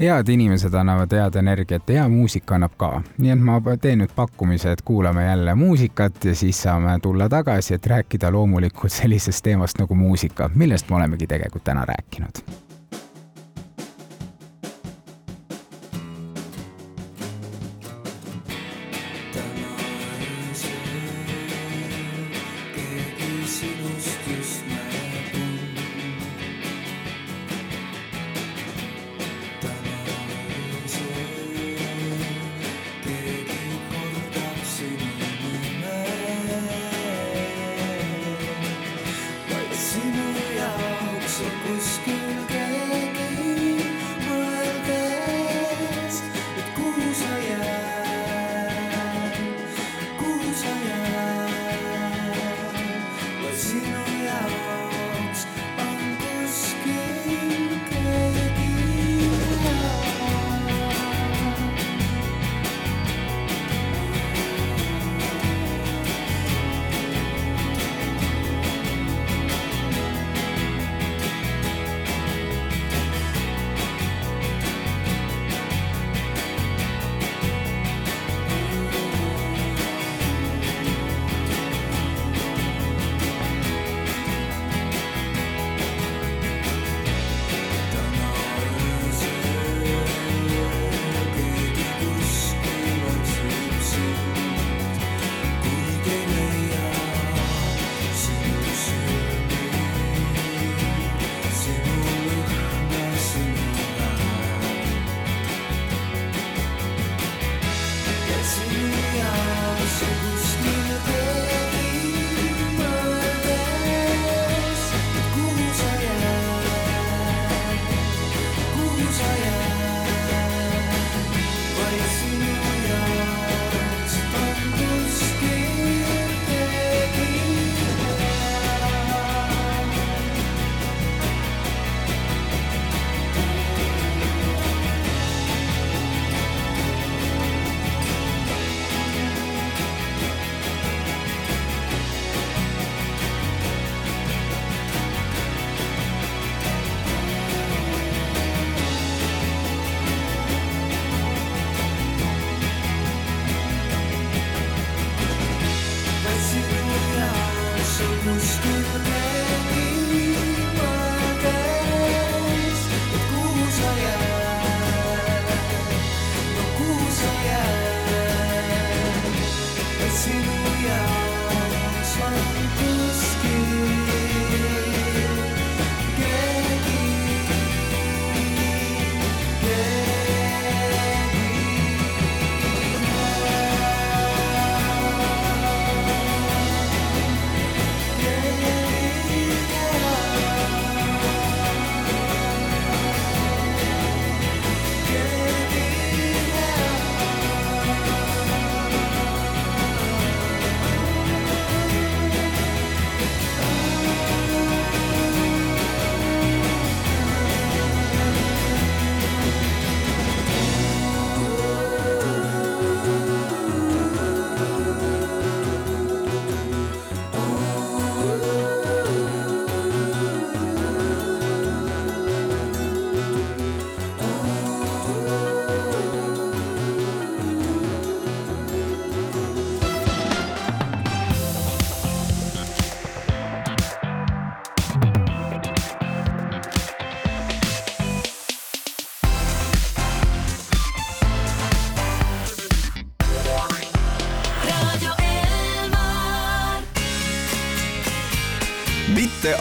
head 0.00 0.28
inimesed 0.28 0.74
annavad 0.74 1.12
head 1.12 1.34
energiat 1.34 1.88
hea 1.88 2.08
muusika 2.08 2.54
annab 2.54 2.72
ka. 2.76 3.02
nii 3.18 3.30
et 3.34 3.44
ma 3.44 3.60
teen 3.80 4.02
nüüd 4.02 4.14
pakkumise, 4.16 4.72
et 4.72 4.82
kuulame 4.82 5.26
jälle 5.26 5.54
muusikat 5.54 6.24
ja 6.24 6.34
siis 6.34 6.62
saame 6.62 6.98
tulla 7.02 7.28
tagasi, 7.28 7.74
et 7.74 7.86
rääkida 7.86 8.32
loomulikult 8.32 8.92
sellisest 8.92 9.44
teemast 9.44 9.78
nagu 9.78 9.94
muusika, 9.94 10.50
millest 10.54 10.90
me 10.90 10.96
olemegi 10.96 11.26
tegelikult 11.26 11.64
täna 11.64 11.84
rääkinud 11.84 12.44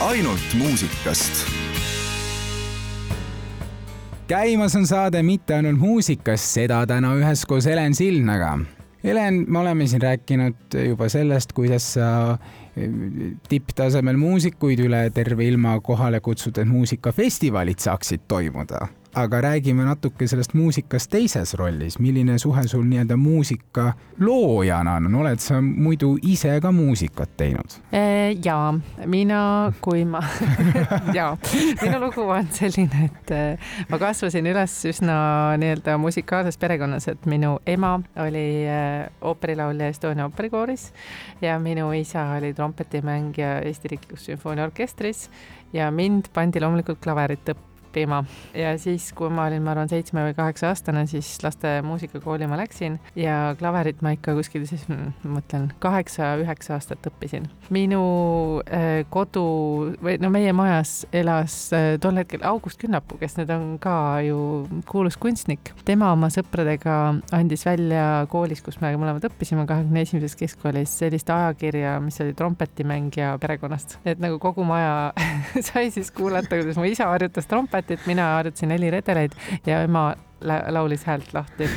ainult 0.01 0.53
muusikast. 0.57 1.45
käimas 4.27 4.75
on 4.75 4.87
saade 4.87 5.23
Mitte 5.23 5.55
ainult 5.55 5.79
muusikast, 5.79 6.43
seda 6.55 6.79
täna 6.87 7.13
üheskoos 7.19 7.65
Helen 7.65 7.95
Sildnaga. 7.95 8.59
Helen, 9.03 9.43
me 9.47 9.59
oleme 9.59 9.87
siin 9.87 10.01
rääkinud 10.01 10.77
juba 10.87 11.09
sellest, 11.09 11.53
kuidas 11.53 11.93
sa 11.93 12.37
tipptasemel 13.49 14.17
muusikuid 14.17 14.79
üle 14.87 15.03
terve 15.13 15.45
ilma 15.45 15.75
kohale 15.83 16.19
kutsuda, 16.19 16.61
et 16.61 16.71
muusikafestivalid 16.71 17.83
saaksid 17.83 18.25
toimuda 18.27 18.87
aga 19.15 19.41
räägime 19.41 19.83
natuke 19.85 20.27
sellest 20.27 20.53
muusikast 20.53 21.09
teises 21.11 21.53
rollis, 21.59 21.97
milline 21.99 22.37
suhe 22.39 22.63
sul 22.67 22.83
nii-öelda 22.87 23.17
muusika 23.17 23.91
loojana 24.19 24.95
on, 24.99 25.15
oled 25.21 25.39
sa 25.43 25.59
muidu 25.61 26.13
ise 26.27 26.53
ka 26.61 26.71
muusikat 26.71 27.33
teinud? 27.37 27.75
Äh, 27.93 28.37
ja 28.45 28.73
mina, 29.05 29.71
kui 29.81 30.05
ma 30.05 30.21
ja 31.17 31.31
minu 31.81 31.99
lugu 32.05 32.27
on 32.29 32.47
selline, 32.55 33.09
et 33.09 33.33
äh, 33.35 33.73
ma 33.89 33.99
kasvasin 33.99 34.47
üles 34.51 34.75
üsna 34.91 35.15
nii-öelda 35.61 35.97
musikaalses 36.01 36.59
perekonnas, 36.61 37.09
et 37.11 37.25
minu 37.29 37.57
ema 37.67 37.97
oli 38.23 38.45
äh, 38.67 39.09
ooperilaulja 39.21 39.91
Estonia 39.91 40.29
ooperikooris 40.29 40.91
ja 41.41 41.59
minu 41.59 41.91
isa 41.97 42.29
oli 42.37 42.53
trompetimängija 42.53 43.59
Eesti 43.67 43.91
Riiklikus 43.91 44.25
Sümfooniaorkestris 44.29 45.27
ja 45.73 45.91
mind 45.91 46.31
pandi 46.33 46.63
loomulikult 46.63 47.03
klaverit 47.03 47.51
õppima 47.51 47.70
õppima 47.91 48.23
ja 48.55 48.71
siis, 48.79 49.11
kui 49.15 49.29
ma 49.29 49.45
olin, 49.49 49.61
ma 49.63 49.73
arvan, 49.75 49.89
seitsme 49.91 50.23
või 50.29 50.35
kaheksa 50.35 50.71
aastane, 50.71 51.03
siis 51.11 51.27
laste 51.43 51.79
muusikakooli 51.83 52.47
ma 52.47 52.59
läksin 52.59 52.97
ja 53.19 53.53
klaverit 53.59 54.01
ma 54.01 54.13
ikka 54.15 54.33
kuskil 54.37 54.63
siis, 54.69 54.87
ma 54.87 55.11
mõtlen, 55.37 55.69
kaheksa-üheksa 55.83 56.77
aastat 56.77 57.05
õppisin. 57.11 57.49
minu 57.69 58.61
äh, 58.63 59.03
kodu 59.09 59.95
või 60.03 60.17
no 60.21 60.31
meie 60.31 60.53
majas 60.55 61.05
elas 61.11 61.71
äh, 61.75 61.97
tol 62.01 62.19
hetkel 62.19 62.43
August 62.47 62.79
Künnapuu, 62.81 63.19
kes 63.19 63.37
nüüd 63.39 63.51
on 63.53 63.67
ka 63.81 64.21
ju 64.25 64.39
kuulus 64.87 65.17
kunstnik. 65.19 65.73
tema 65.85 66.11
oma 66.15 66.31
sõpradega 66.31 66.97
andis 67.35 67.65
välja 67.67 68.25
koolis, 68.31 68.63
kus 68.63 68.79
me 68.81 68.93
mõlemad 68.95 69.27
õppisime, 69.27 69.67
kahekümne 69.67 70.05
esimeses 70.05 70.37
keskkoolis, 70.39 70.95
sellist 71.03 71.29
ajakirja, 71.29 71.97
mis 72.03 72.19
oli 72.23 72.35
trompetimängija 72.37 73.35
perekonnast. 73.41 73.99
et 74.05 74.21
nagu 74.23 74.39
kogu 74.39 74.63
maja 74.67 75.11
sai 75.67 75.91
siis 75.91 76.11
kuulata, 76.15 76.55
kuidas 76.55 76.79
mu 76.79 76.87
isa 76.87 77.09
harjutas 77.11 77.47
trompetti 77.81 77.97
kratit, 77.97 78.07
mina 78.07 78.35
harjutasin 78.35 78.71
heliredeleid 78.71 79.31
ja 79.65 79.81
ema 79.83 80.15
laulis 80.43 81.03
häält 81.05 81.33
lahti. 81.33 81.69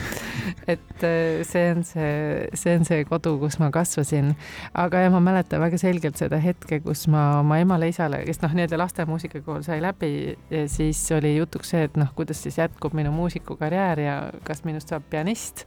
et 0.68 1.02
äh, 1.04 1.42
see 1.42 1.70
on 1.72 1.84
see, 1.84 2.48
see 2.54 2.74
on 2.76 2.84
see 2.84 3.04
kodu, 3.04 3.34
kus 3.38 3.58
ma 3.60 3.70
kasvasin. 3.70 4.34
aga 4.74 5.04
ja 5.04 5.10
ma 5.10 5.20
mäletan 5.20 5.60
väga 5.60 5.78
selgelt 5.78 6.16
seda 6.16 6.38
hetke, 6.40 6.80
kus 6.80 7.06
ma 7.08 7.40
oma 7.40 7.58
emale-isale, 7.60 8.22
kes 8.24 8.40
noh, 8.42 8.54
nii-öelda 8.56 8.78
laste 8.78 9.04
muusikakool 9.08 9.62
sai 9.64 9.82
läbi, 9.84 10.36
siis 10.66 11.00
oli 11.12 11.36
jutuks 11.36 11.74
see, 11.74 11.84
et 11.88 11.96
noh, 12.00 12.12
kuidas 12.16 12.42
siis 12.42 12.58
jätkub 12.58 12.96
minu 12.96 13.12
muusikukarjäär 13.12 14.00
ja 14.00 14.16
kas 14.44 14.64
minust 14.64 14.92
saab 14.92 15.04
pianist. 15.10 15.66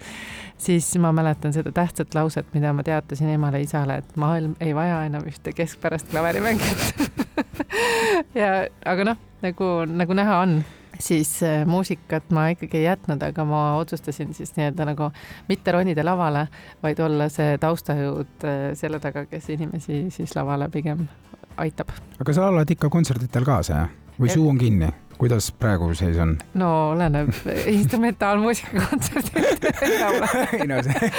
siis 0.57 0.89
ma 0.97 1.11
mäletan 1.13 1.53
seda 1.53 1.71
tähtsat 1.71 2.17
lauset, 2.17 2.49
mida 2.53 2.73
ma 2.73 2.85
teatasin 2.85 3.29
emale-isale, 3.35 4.01
et 4.01 4.17
maailm 4.17 4.55
ei 4.59 4.75
vaja 4.75 5.03
enam 5.05 5.25
ühte 5.29 5.53
keskpärast 5.53 6.09
klaverimängijat 6.09 7.25
ja, 8.41 8.65
aga 8.85 9.11
noh, 9.13 9.26
nagu, 9.41 9.69
nagu 9.89 10.17
näha 10.17 10.39
on, 10.43 10.57
siis 10.99 11.43
äh, 11.43 11.65
muusikat 11.67 12.31
ma 12.33 12.47
ikkagi 12.53 12.81
ei 12.81 12.87
jätnud, 12.87 13.21
aga 13.23 13.45
ma 13.45 13.61
otsustasin 13.81 14.33
siis 14.33 14.55
nii-öelda 14.57 14.87
nagu 14.91 15.11
mitte 15.49 15.71
ronida 15.71 16.05
lavale, 16.05 16.47
vaid 16.83 16.99
olla 17.03 17.29
see 17.33 17.57
taustajõud 17.61 18.47
äh, 18.47 18.59
selle 18.79 18.99
taga, 19.03 19.25
kes 19.29 19.49
inimesi 19.55 20.07
siis 20.13 20.35
lavale 20.35 20.69
pigem 20.73 21.07
aitab. 21.57 21.93
aga 22.19 22.33
sa 22.33 22.47
laulad 22.47 22.71
ikka 22.71 22.89
kontserditel 22.89 23.45
kaasa, 23.45 23.83
jah? 23.83 23.93
või 24.17 24.33
suu 24.33 24.49
on 24.49 24.57
kinni? 24.61 24.89
Kuidas 25.17 25.51
praegu 25.51 25.89
seis 25.97 26.17
on? 26.21 26.37
no 26.53 26.69
oleneb, 26.91 27.29
instrumentaalmuusika 27.77 28.81
kontserdilt 28.89 29.65
ei 29.81 29.97
ei 30.59 30.67
no 30.67 30.81
see, 30.83 31.11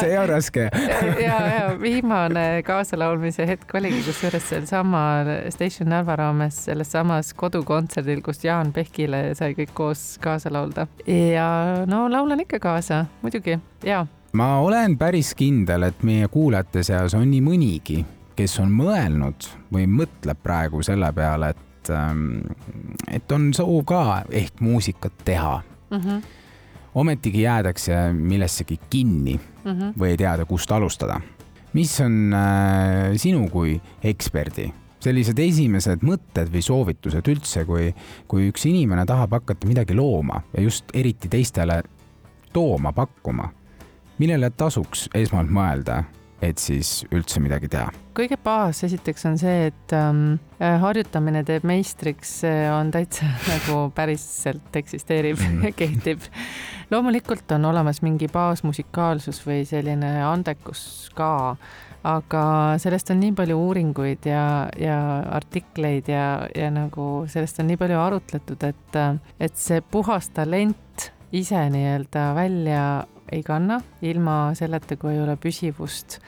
see 0.00 0.18
on 0.18 0.28
raske. 0.28 0.68
ja, 1.28 1.38
ja 1.46 1.64
viimane 1.80 2.62
kaasalaulmise 2.66 3.46
hetk 3.46 3.74
oligi 3.74 4.02
kusjuures 4.06 4.48
sealsama 4.48 5.02
Station 5.50 5.90
Narva 5.92 6.16
raames, 6.16 6.64
selles 6.68 6.92
samas 6.92 7.32
kodukontserdil, 7.34 8.22
kus 8.22 8.44
Jaan 8.44 8.72
Pehkile 8.72 9.34
sai 9.38 9.54
kõik 9.58 9.74
koos 9.74 10.04
kaasa 10.22 10.52
laulda. 10.52 10.86
ja 11.06 11.48
no 11.86 12.06
laulan 12.10 12.44
ikka 12.46 12.62
kaasa, 12.62 13.04
muidugi, 13.22 13.58
ja. 13.84 14.04
ma 14.32 14.50
olen 14.62 14.98
päris 14.98 15.34
kindel, 15.38 15.88
et 15.90 16.02
meie 16.06 16.28
kuulajate 16.28 16.82
seas 16.86 17.14
on 17.18 17.30
nii 17.30 17.42
mõnigi, 17.44 18.02
kes 18.38 18.60
on 18.62 18.70
mõelnud 18.70 19.48
või 19.74 19.88
mõtleb 19.90 20.38
praegu 20.42 20.82
selle 20.86 21.10
peale, 21.12 21.50
et 21.50 21.67
et, 21.88 21.94
ähm, 21.94 22.40
et 23.10 23.32
on 23.32 23.52
soov 23.54 23.84
ka 23.88 24.24
ehk 24.30 24.60
muusikat 24.60 25.12
teha 25.24 25.62
mm. 25.90 25.98
-hmm. 25.98 26.22
ometigi 26.94 27.42
jäädakse 27.42 28.12
millessegi 28.12 28.80
kinni 28.90 29.40
mm 29.64 29.72
-hmm. 29.72 29.92
või 29.98 30.06
ei 30.06 30.16
teada, 30.16 30.44
kust 30.44 30.72
alustada. 30.72 31.20
mis 31.72 32.00
on 32.00 32.32
äh, 32.32 33.16
sinu 33.16 33.48
kui 33.48 33.80
eksperdi 34.02 34.72
sellised 35.00 35.38
esimesed 35.38 36.02
mõtted 36.02 36.50
või 36.52 36.62
soovitused 36.62 37.28
üldse, 37.28 37.64
kui, 37.64 37.94
kui 38.28 38.48
üks 38.48 38.66
inimene 38.66 39.06
tahab 39.06 39.30
hakata 39.30 39.66
midagi 39.66 39.94
looma 39.94 40.42
ja 40.56 40.62
just 40.62 40.84
eriti 40.94 41.28
teistele 41.28 41.82
tooma, 42.52 42.92
pakkuma, 42.92 43.52
millele 44.18 44.50
tasuks 44.50 45.08
esmalt 45.14 45.50
mõelda 45.50 46.02
et 46.42 46.60
siis 46.62 47.02
üldse 47.14 47.40
midagi 47.42 47.70
teha? 47.72 47.90
kõige 48.18 48.34
baas 48.42 48.80
esiteks 48.82 49.26
on 49.28 49.36
see, 49.38 49.68
et 49.70 49.92
ähm, 49.94 50.38
äh, 50.58 50.74
harjutamine 50.82 51.44
teeb 51.46 51.66
meistriks, 51.68 52.40
see 52.42 52.64
on 52.70 52.90
täitsa 52.94 53.28
nagu 53.52 53.88
päriselt 53.94 54.74
eksisteerib 54.80 55.38
mm. 55.38 55.68
ja 55.68 55.74
kehtib. 55.76 56.24
loomulikult 56.90 57.50
on 57.54 57.68
olemas 57.70 58.02
mingi 58.02 58.30
baasmusikaalsus 58.32 59.44
või 59.46 59.62
selline 59.68 60.16
andekus 60.26 61.12
ka, 61.14 61.30
aga 62.08 62.42
sellest 62.82 63.12
on 63.14 63.22
nii 63.22 63.36
palju 63.38 63.58
uuringuid 63.68 64.26
ja, 64.30 64.46
ja 64.78 64.98
artikleid 65.38 66.10
ja, 66.10 66.48
ja 66.54 66.72
nagu 66.74 67.28
sellest 67.30 67.62
on 67.62 67.70
nii 67.70 67.78
palju 67.78 68.00
arutletud, 68.02 68.66
et, 68.66 68.98
et 69.38 69.58
see 69.58 69.82
puhas 69.94 70.30
talent 70.34 71.10
ise 71.32 71.60
nii-öelda 71.70 72.32
välja 72.34 72.82
ei 73.32 73.42
kanna 73.46 73.80
ilma 74.02 74.54
selleta, 74.58 74.96
kui 74.96 75.14
ei 75.14 75.22
ole 75.22 75.36
püsivust 75.40 76.18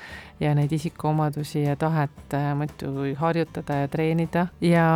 ja 0.40 0.54
neid 0.56 0.72
isikuomadusi 0.72 1.64
ja 1.64 1.76
tahet 1.76 2.36
äh, 2.36 2.52
muidu 2.56 3.10
harjutada 3.20 3.82
ja 3.82 3.88
treenida 3.88 4.46
ja 4.60 4.86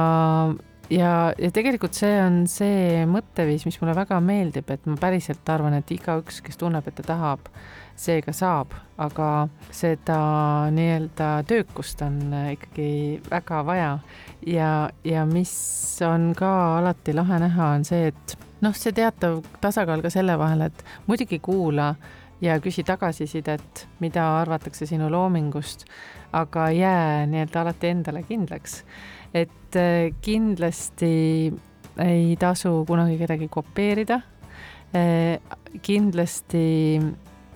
ja, 0.91 1.33
ja 1.39 1.51
tegelikult 1.55 1.97
see 1.97 2.17
on 2.23 2.45
see 2.51 3.05
mõtteviis, 3.09 3.65
mis 3.69 3.79
mulle 3.81 3.95
väga 3.97 4.19
meeldib, 4.25 4.69
et 4.73 4.85
ma 4.89 4.97
päriselt 5.01 5.49
arvan, 5.49 5.79
et 5.79 5.91
igaüks, 5.95 6.43
kes 6.45 6.61
tunneb, 6.61 6.87
et 6.89 6.99
ta 6.99 7.07
tahab, 7.15 7.49
see 7.97 8.21
ka 8.25 8.35
saab, 8.35 8.75
aga 9.01 9.29
seda 9.75 10.19
nii-öelda 10.75 11.31
töökust 11.49 12.03
on 12.05 12.19
äh, 12.35 12.55
ikkagi 12.57 13.21
väga 13.31 13.63
vaja. 13.67 13.93
ja, 14.47 14.71
ja 15.05 15.27
mis 15.31 15.55
on 16.05 16.33
ka 16.37 16.55
alati 16.81 17.15
lahe 17.15 17.41
näha, 17.47 17.75
on 17.79 17.87
see, 17.89 18.11
et 18.13 18.37
noh, 18.65 18.75
see 18.77 18.95
teatav 18.97 19.43
tasakaal 19.61 20.03
ka 20.05 20.11
selle 20.13 20.37
vahel, 20.41 20.67
et 20.69 20.85
muidugi 21.07 21.39
kuula 21.45 21.93
ja 22.45 22.59
küsi 22.63 22.85
tagasisidet, 22.87 23.87
mida 24.01 24.25
arvatakse 24.41 24.87
sinu 24.89 25.11
loomingust, 25.13 25.87
aga 26.33 26.69
jää 26.75 27.27
nii-öelda 27.31 27.61
alati 27.63 27.93
endale 27.93 28.23
kindlaks. 28.23 28.85
et 29.35 29.77
äh, 29.77 30.15
kindlasti 30.23 31.53
ei 31.99 32.37
tasu 32.39 32.85
kunagi 32.87 33.19
kedagi 33.19 33.49
kopeerida. 33.49 34.21
Äh, 34.95 35.41
kindlasti 35.83 37.01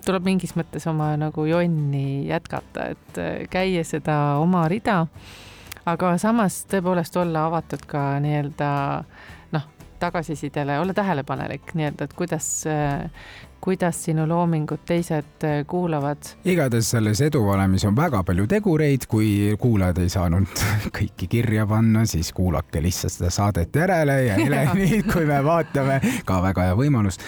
tuleb 0.05 0.25
mingis 0.27 0.55
mõttes 0.59 0.87
oma 0.89 1.13
nagu 1.19 1.45
jonni 1.45 2.27
jätkata, 2.27 2.89
et 2.95 3.19
äh, 3.19 3.47
käia 3.49 3.83
seda 3.83 4.39
oma 4.41 4.67
rida, 4.67 5.05
aga 5.85 6.17
samas 6.17 6.63
tõepoolest 6.71 7.15
olla 7.19 7.45
avatud 7.47 7.85
ka 7.87 8.03
nii-öelda 8.23 8.71
tagasisidele, 9.99 10.79
olla 10.79 10.93
tähelepanelik 10.93 11.73
nii-öelda, 11.73 12.07
et 12.07 12.13
kuidas, 12.17 12.47
kuidas 13.61 14.03
sinu 14.03 14.27
loomingut 14.27 14.85
teised 14.85 15.45
kuulavad. 15.67 16.31
igatahes 16.45 16.89
selles 16.95 17.21
eduvalemis 17.21 17.85
on 17.85 17.95
väga 17.95 18.23
palju 18.23 18.47
tegureid, 18.47 19.05
kui 19.07 19.55
kuulajad 19.59 20.01
ei 20.03 20.09
saanud 20.09 20.65
kõiki 20.97 21.29
kirja 21.29 21.67
panna, 21.67 22.05
siis 22.05 22.33
kuulake 22.33 22.81
lihtsalt 22.81 23.17
seda 23.17 23.29
saadet 23.33 23.75
järele 23.75 24.23
ja 24.23 24.39
Heleni, 24.43 25.03
kui 25.13 25.25
me 25.25 25.43
vaatame, 25.45 26.01
ka 26.25 26.41
väga 26.43 26.69
hea 26.69 26.75
võimalus. 26.79 27.19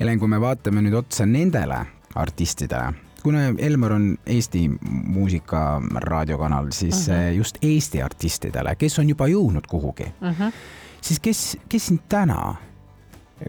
Helen, 0.00 0.18
kui 0.18 0.28
me 0.30 0.40
vaatame 0.40 0.82
nüüd 0.86 0.96
otsa 1.02 1.26
nendele 1.26 1.84
artistidele 2.14 3.10
kuna 3.22 3.50
Elmar 3.58 3.92
on 3.92 4.04
Eesti 4.26 4.70
muusika 4.90 5.82
raadiokanal, 5.94 6.70
siis 6.72 7.08
uh 7.08 7.14
mhm. 7.14 7.22
-huh. 7.22 7.36
just 7.36 7.58
Eesti 7.62 8.02
artistidele, 8.02 8.74
kes 8.76 8.98
on 8.98 9.08
juba 9.08 9.28
jõudnud 9.28 9.66
kuhugi 9.68 10.04
uh, 10.04 10.28
mhm. 10.28 10.42
-huh 10.42 10.52
siis 11.00 11.20
kes, 11.22 11.44
kes 11.68 11.90
sind 11.90 12.04
täna 12.08 12.56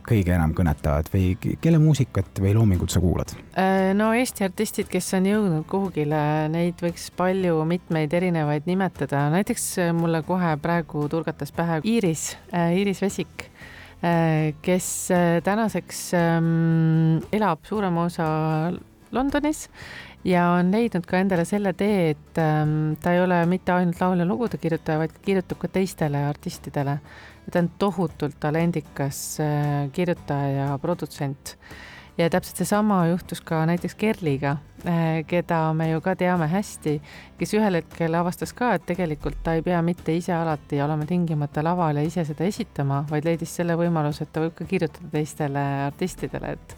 kõige 0.08 0.32
enam 0.32 0.54
kõnetavad 0.56 1.10
või 1.12 1.34
kelle 1.60 1.80
muusikat 1.84 2.40
või 2.40 2.54
loomingut 2.56 2.94
sa 2.94 3.02
kuulad? 3.04 3.34
Äh, 3.60 3.92
no 3.98 4.14
Eesti 4.16 4.46
artistid, 4.48 4.88
kes 4.92 5.12
on 5.18 5.28
jõudnud 5.28 5.68
kuhugile, 5.70 6.22
neid 6.54 6.80
võiks 6.84 7.10
palju 7.18 7.60
mitmeid 7.68 8.14
erinevaid 8.16 8.70
nimetada, 8.72 9.28
näiteks 9.36 9.68
mulle 9.98 10.24
kohe 10.28 10.56
praegu 10.64 11.08
turgatas 11.12 11.52
pähe 11.56 11.82
Iiris, 11.84 12.32
Iiris 12.56 13.04
Vesik 13.04 13.50
kes 14.66 14.86
tänaseks 15.46 16.00
ähm, 16.18 17.20
elab 17.32 17.60
suurema 17.70 18.08
osa 18.08 18.26
Londonis 19.12 19.68
ja 20.26 20.48
on 20.56 20.72
leidnud 20.74 21.06
ka 21.06 21.20
endale 21.22 21.46
selle 21.46 21.74
tee, 21.78 22.12
et 22.16 22.40
ähm, 22.42 22.96
ta 23.02 23.14
ei 23.14 23.22
ole 23.22 23.44
mitte 23.50 23.74
ainult 23.74 24.02
laul- 24.02 24.22
ja 24.22 24.26
lugude 24.26 24.58
kirjutaja, 24.62 25.02
vaid 25.02 25.14
kirjutab 25.22 25.62
ka 25.62 25.70
teistele 25.80 26.24
artistidele. 26.26 26.98
Ta 27.52 27.60
on 27.60 27.72
tohutult 27.80 28.40
talendikas 28.40 29.40
äh, 29.40 29.92
kirjutaja 29.92 30.66
ja 30.66 30.78
produtsent. 30.78 31.58
ja 32.18 32.30
täpselt 32.30 32.58
seesama 32.58 33.06
juhtus 33.08 33.42
ka 33.42 33.66
näiteks 33.66 33.96
Kerliga 33.96 34.58
keda 35.28 35.60
me 35.78 35.92
ju 35.92 36.02
ka 36.02 36.16
teame 36.18 36.48
hästi 36.50 37.00
kes 37.42 37.56
ühel 37.58 37.80
hetkel 37.80 38.14
avastas 38.20 38.52
ka, 38.54 38.76
et 38.78 38.84
tegelikult 38.86 39.40
ta 39.42 39.56
ei 39.58 39.64
pea 39.66 39.80
mitte 39.86 40.14
ise 40.14 40.34
alati 40.36 40.78
olema 40.84 41.08
tingimata 41.10 41.64
laval 41.66 41.98
ja 41.98 42.04
ise 42.06 42.22
seda 42.28 42.46
esitama, 42.46 43.02
vaid 43.10 43.26
leidis 43.26 43.56
selle 43.58 43.74
võimaluse, 43.80 44.28
et 44.28 44.34
ta 44.34 44.44
võib 44.44 44.54
ka 44.60 44.68
kirjutada 44.70 45.10
teistele 45.16 45.64
artistidele, 45.88 46.54
et 46.58 46.76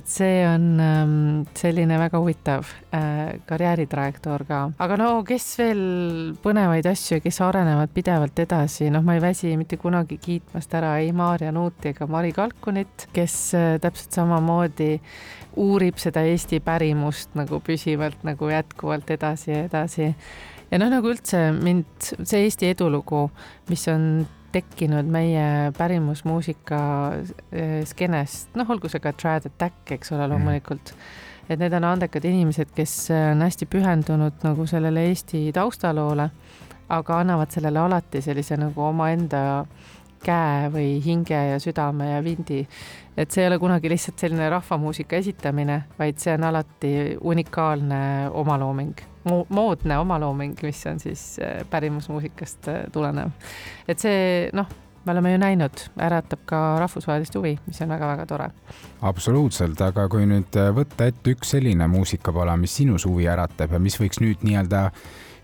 et 0.00 0.06
see 0.10 0.42
on 0.46 0.66
ähm, 0.82 1.14
selline 1.58 1.98
väga 1.98 2.18
huvitav 2.22 2.66
äh, 2.94 3.38
karjääritrajektoor 3.46 4.44
ka. 4.48 4.60
aga 4.82 4.98
no 4.98 5.10
kes 5.26 5.46
veel 5.60 5.82
põnevaid 6.42 6.86
asju, 6.90 7.20
kes 7.22 7.40
arenevad 7.46 7.94
pidevalt 7.94 8.42
edasi, 8.42 8.90
noh, 8.90 9.06
ma 9.06 9.14
ei 9.14 9.22
väsi 9.22 9.54
mitte 9.60 9.78
kunagi 9.78 10.18
kiitmast 10.22 10.74
ära 10.78 10.96
ei 11.04 11.14
Maarja 11.14 11.54
Nuuti 11.54 11.94
ega 11.94 12.10
Mari 12.10 12.34
Kalkunit, 12.34 13.06
kes 13.14 13.36
äh, 13.54 13.76
täpselt 13.82 14.18
samamoodi 14.18 14.96
uurib 15.56 15.98
seda 15.98 16.22
Eesti 16.28 16.60
pärimust 16.64 17.34
nagu 17.38 17.60
püsivalt 17.64 18.24
nagu 18.26 18.50
jätkuvalt 18.50 19.10
edasi 19.10 19.50
ja 19.50 19.64
edasi. 19.66 20.14
ja 20.70 20.78
noh, 20.78 20.90
nagu 20.92 21.10
üldse 21.10 21.50
mind 21.56 22.12
see 22.22 22.44
Eesti 22.44 22.70
edulugu, 22.74 23.28
mis 23.70 23.86
on 23.88 24.26
tekkinud 24.52 25.06
meie 25.06 25.70
pärimusmuusika 25.78 26.78
eh, 27.52 27.80
skeenest, 27.86 28.54
noh, 28.58 28.70
olgu 28.70 28.90
see 28.90 29.02
ka 29.02 29.12
Trad 29.14 29.46
Attack, 29.46 29.84
eks 29.98 30.12
ole, 30.12 30.26
mhm. 30.26 30.32
loomulikult 30.34 30.94
et 31.50 31.58
need 31.58 31.74
on 31.74 31.84
andekad 31.88 32.24
inimesed, 32.28 32.70
kes 32.74 33.10
on 33.14 33.42
hästi 33.42 33.66
pühendunud 33.70 34.44
nagu 34.46 34.66
sellele 34.70 35.08
Eesti 35.10 35.48
taustaloole, 35.54 36.28
aga 36.90 37.18
annavad 37.22 37.50
sellele 37.50 37.78
alati 37.82 38.22
sellise 38.22 38.58
nagu 38.58 38.84
omaenda 38.86 39.64
käe 40.24 40.68
või 40.72 40.98
hinge 41.04 41.38
ja 41.52 41.60
südame 41.62 42.10
ja 42.12 42.24
vindi. 42.24 42.66
et 43.16 43.30
see 43.30 43.44
ei 43.44 43.50
ole 43.50 43.58
kunagi 43.58 43.90
lihtsalt 43.90 44.18
selline 44.18 44.48
rahvamuusika 44.50 45.16
esitamine, 45.16 45.82
vaid 45.98 46.18
see 46.18 46.34
on 46.34 46.44
alati 46.44 46.92
unikaalne 47.20 48.02
omalooming 48.32 49.06
Mo, 49.24 49.42
moodne 49.52 49.98
omalooming, 50.00 50.54
mis 50.64 50.78
on 50.88 51.00
siis 51.00 51.36
äh, 51.44 51.58
pärimusmuusikast 51.70 52.68
äh, 52.68 52.84
tulenev. 52.92 53.34
et 53.88 54.00
see 54.00 54.48
noh, 54.56 54.68
me 55.04 55.12
oleme 55.12 55.32
ju 55.32 55.40
näinud, 55.42 55.82
äratab 56.00 56.46
ka 56.48 56.60
rahvusvahelist 56.80 57.36
huvi, 57.36 57.58
mis 57.66 57.80
on 57.84 57.92
väga-väga 57.92 58.26
tore. 58.26 58.48
absoluutselt, 59.02 59.80
aga 59.84 60.08
kui 60.08 60.24
nüüd 60.28 60.56
äh, 60.56 60.70
võtta 60.76 61.10
ette 61.12 61.34
üks 61.36 61.52
selline 61.56 61.88
muusikapala, 61.92 62.56
mis 62.56 62.76
sinus 62.80 63.04
huvi 63.08 63.28
äratab 63.28 63.76
ja 63.76 63.82
mis 63.82 64.00
võiks 64.00 64.24
nüüd 64.24 64.40
nii-öelda 64.46 64.86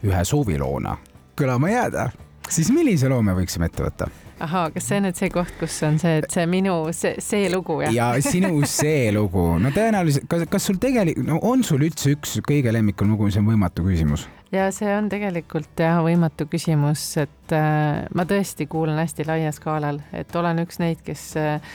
ühe 0.09 0.25
sooviloona 0.25 0.97
kõlama 1.37 1.69
jääda, 1.69 2.09
siis 2.49 2.73
millise 2.73 3.13
loo 3.13 3.21
me 3.23 3.37
võiksime 3.37 3.69
ette 3.69 3.85
võtta? 3.85 4.09
Ahaa, 4.43 4.71
kas 4.75 4.89
see 4.89 5.01
on 5.01 5.07
nüüd 5.09 5.19
see 5.19 5.31
koht, 5.33 5.53
kus 5.61 5.77
on 5.87 5.99
see, 6.01 6.21
et 6.21 6.33
see 6.33 6.47
minu, 6.51 6.75
see, 6.97 7.15
see 7.25 7.51
lugu, 7.53 7.79
jah? 7.85 7.95
ja 7.95 8.09
sinu 8.25 8.61
see 8.69 9.11
lugu, 9.15 9.45
no 9.63 9.73
tõenäoliselt, 9.75 10.27
kas, 10.31 10.47
kas 10.53 10.69
sul 10.69 10.81
tegelikult, 10.83 11.29
no 11.29 11.41
on 11.47 11.65
sul 11.67 11.85
üldse 11.87 12.13
üks 12.17 12.37
kõige 12.47 12.75
lemmikam 12.75 13.13
lugu, 13.13 13.31
see 13.33 13.43
on 13.43 13.51
võimatu 13.51 13.87
küsimus? 13.87 14.27
ja 14.55 14.69
see 14.75 14.91
on 14.95 15.11
tegelikult 15.13 15.81
jah, 15.81 16.01
võimatu 16.05 16.49
küsimus, 16.51 17.05
et 17.23 17.55
äh, 17.57 18.05
ma 18.17 18.27
tõesti 18.29 18.69
kuulan 18.71 19.01
hästi 19.03 19.27
laia 19.29 19.55
skaalal, 19.57 20.03
et 20.17 20.37
olen 20.37 20.65
üks 20.67 20.81
neid, 20.83 21.01
kes 21.07 21.25
äh, 21.41 21.73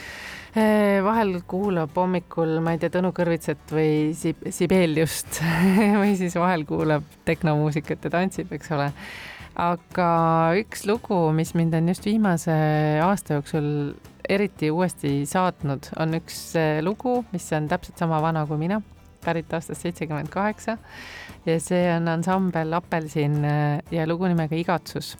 äh 0.56 1.02
vahel 1.06 1.40
kuulab 1.50 1.98
hommikul, 1.98 2.60
ma 2.64 2.76
ei 2.76 2.82
tea, 2.82 2.94
Tõnu 2.94 3.14
Kõrvitset 3.16 3.74
või 3.74 4.14
Sib 4.18 4.46
Sibeliust 4.54 5.42
või 6.02 6.16
siis 6.20 6.38
vahel 6.40 6.68
kuulab 6.70 7.08
tehnomuusikat 7.26 8.08
ja 8.08 8.18
tantsib, 8.20 8.54
eks 8.54 8.74
ole 8.78 8.92
aga 9.60 10.12
üks 10.60 10.86
lugu, 10.88 11.18
mis 11.36 11.54
mind 11.58 11.76
on 11.78 11.92
just 11.92 12.06
viimase 12.08 12.54
aasta 13.04 13.40
jooksul 13.40 13.68
eriti 14.30 14.72
uuesti 14.72 15.26
saatnud, 15.28 15.92
on 16.00 16.16
üks 16.20 16.40
eh, 16.60 16.80
lugu, 16.86 17.22
mis 17.34 17.48
on 17.58 17.68
täpselt 17.72 18.00
sama 18.00 18.22
vana 18.24 18.46
kui 18.48 18.60
mina, 18.62 18.82
pärit 19.26 19.52
aastast 19.54 19.84
seitsekümmend 19.84 20.32
kaheksa. 20.32 20.78
Ja 21.46 21.58
see 21.60 21.88
on 21.96 22.08
ansambel 22.08 22.74
Apelsin 22.78 23.42
eh, 23.44 23.82
ja 23.92 24.08
lugu 24.08 24.30
nimega 24.30 24.56
Igatsus. 24.56 25.16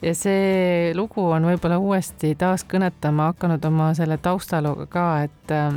Ja 0.00 0.14
see 0.16 0.94
lugu 0.96 1.26
on 1.28 1.44
võib-olla 1.50 1.76
uuesti 1.82 2.32
taas 2.40 2.64
kõnetama 2.64 3.34
hakanud 3.34 3.64
oma 3.68 3.90
selle 3.98 4.16
taustalooga 4.22 4.86
ka, 4.88 5.08
et 5.26 5.40
Äh, 5.50 5.72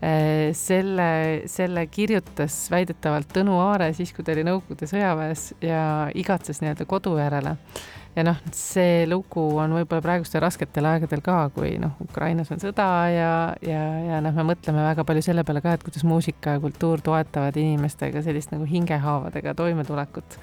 selle, 0.00 1.10
selle 1.48 1.86
kirjutas 1.88 2.66
väidetavalt 2.70 3.30
Tõnu 3.32 3.56
Aare 3.64 3.92
siis, 3.96 4.12
kui 4.12 4.24
ta 4.24 4.34
oli 4.34 4.44
Nõukogude 4.44 4.88
sõjaväes 4.90 5.52
ja 5.64 5.82
igatses 6.14 6.60
nii-öelda 6.60 6.84
kodu 6.88 7.16
järele. 7.16 7.56
ja 8.16 8.24
noh, 8.24 8.36
see 8.56 9.06
lugu 9.08 9.42
on 9.60 9.74
võib-olla 9.76 10.04
praegustel 10.04 10.40
rasketel 10.44 10.86
aegadel 10.88 11.20
ka, 11.24 11.50
kui 11.56 11.74
noh, 11.80 11.96
Ukrainas 12.00 12.52
on 12.52 12.60
sõda 12.60 12.88
ja, 13.12 13.32
ja, 13.64 13.82
ja 14.06 14.20
noh, 14.24 14.36
me 14.36 14.46
mõtleme 14.52 14.84
väga 14.84 15.04
palju 15.04 15.24
selle 15.24 15.44
peale 15.44 15.60
ka, 15.64 15.74
et 15.76 15.84
kuidas 15.84 16.04
muusika 16.04 16.56
ja 16.56 16.62
kultuur 16.62 17.04
toetavad 17.04 17.56
inimestega 17.56 18.24
sellist 18.24 18.52
nagu 18.52 18.68
hingehaavadega 18.68 19.56
toimetulekut 19.56 20.38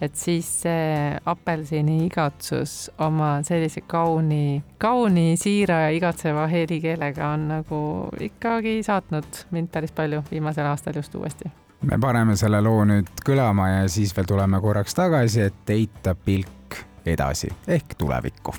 et 0.00 0.16
siis 0.16 0.48
see 0.64 1.16
apelsini 1.28 2.04
igatsus 2.06 2.90
oma 3.04 3.40
sellise 3.46 3.84
kauni, 3.86 4.62
kauni, 4.78 5.36
siira 5.40 5.82
ja 5.86 5.90
igatseva 5.96 6.46
helikeelega 6.50 7.32
on 7.34 7.48
nagu 7.54 7.82
ikkagi 8.20 8.80
saatnud 8.86 9.44
mind 9.50 9.72
päris 9.72 9.92
palju 9.92 10.22
viimasel 10.30 10.66
aastal 10.66 10.96
just 10.96 11.14
uuesti. 11.14 11.52
Me 11.82 11.96
paneme 12.00 12.36
selle 12.36 12.60
loo 12.60 12.84
nüüd 12.84 13.08
kõlama 13.24 13.70
ja 13.70 13.88
siis 13.88 14.12
veel 14.16 14.28
tuleme 14.28 14.60
korraks 14.60 14.96
tagasi, 14.96 15.48
et 15.48 15.72
heita 15.72 16.14
pilk 16.14 16.80
edasi 17.08 17.48
ehk 17.68 17.96
tulevikku 17.98 18.56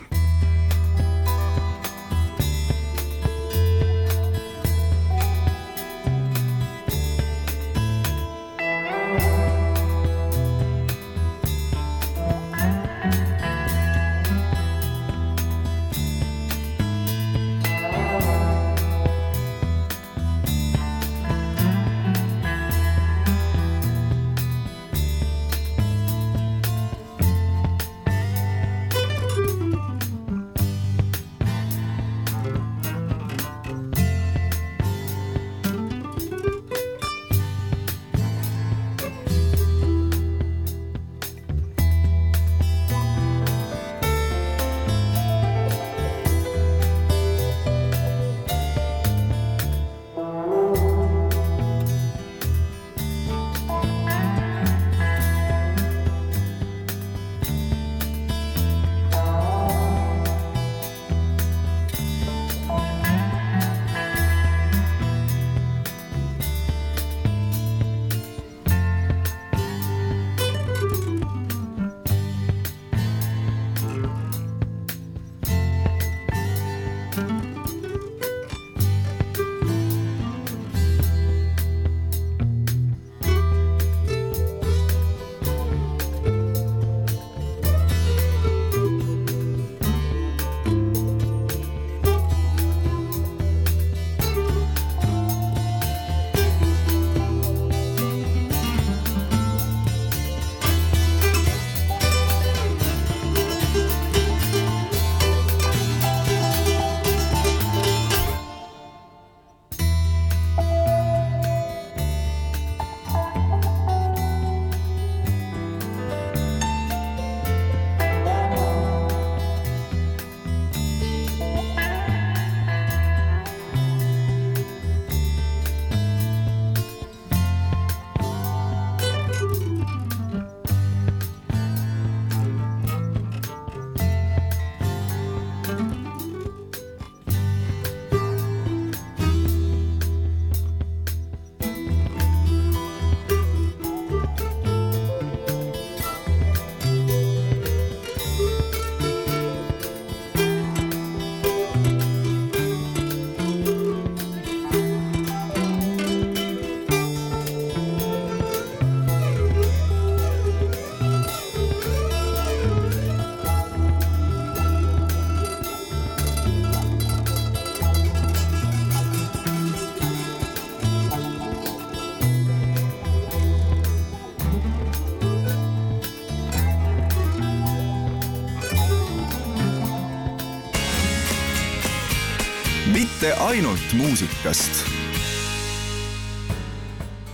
mitte 183.21 183.37
ainult 183.43 183.91
muusikast 183.93 184.79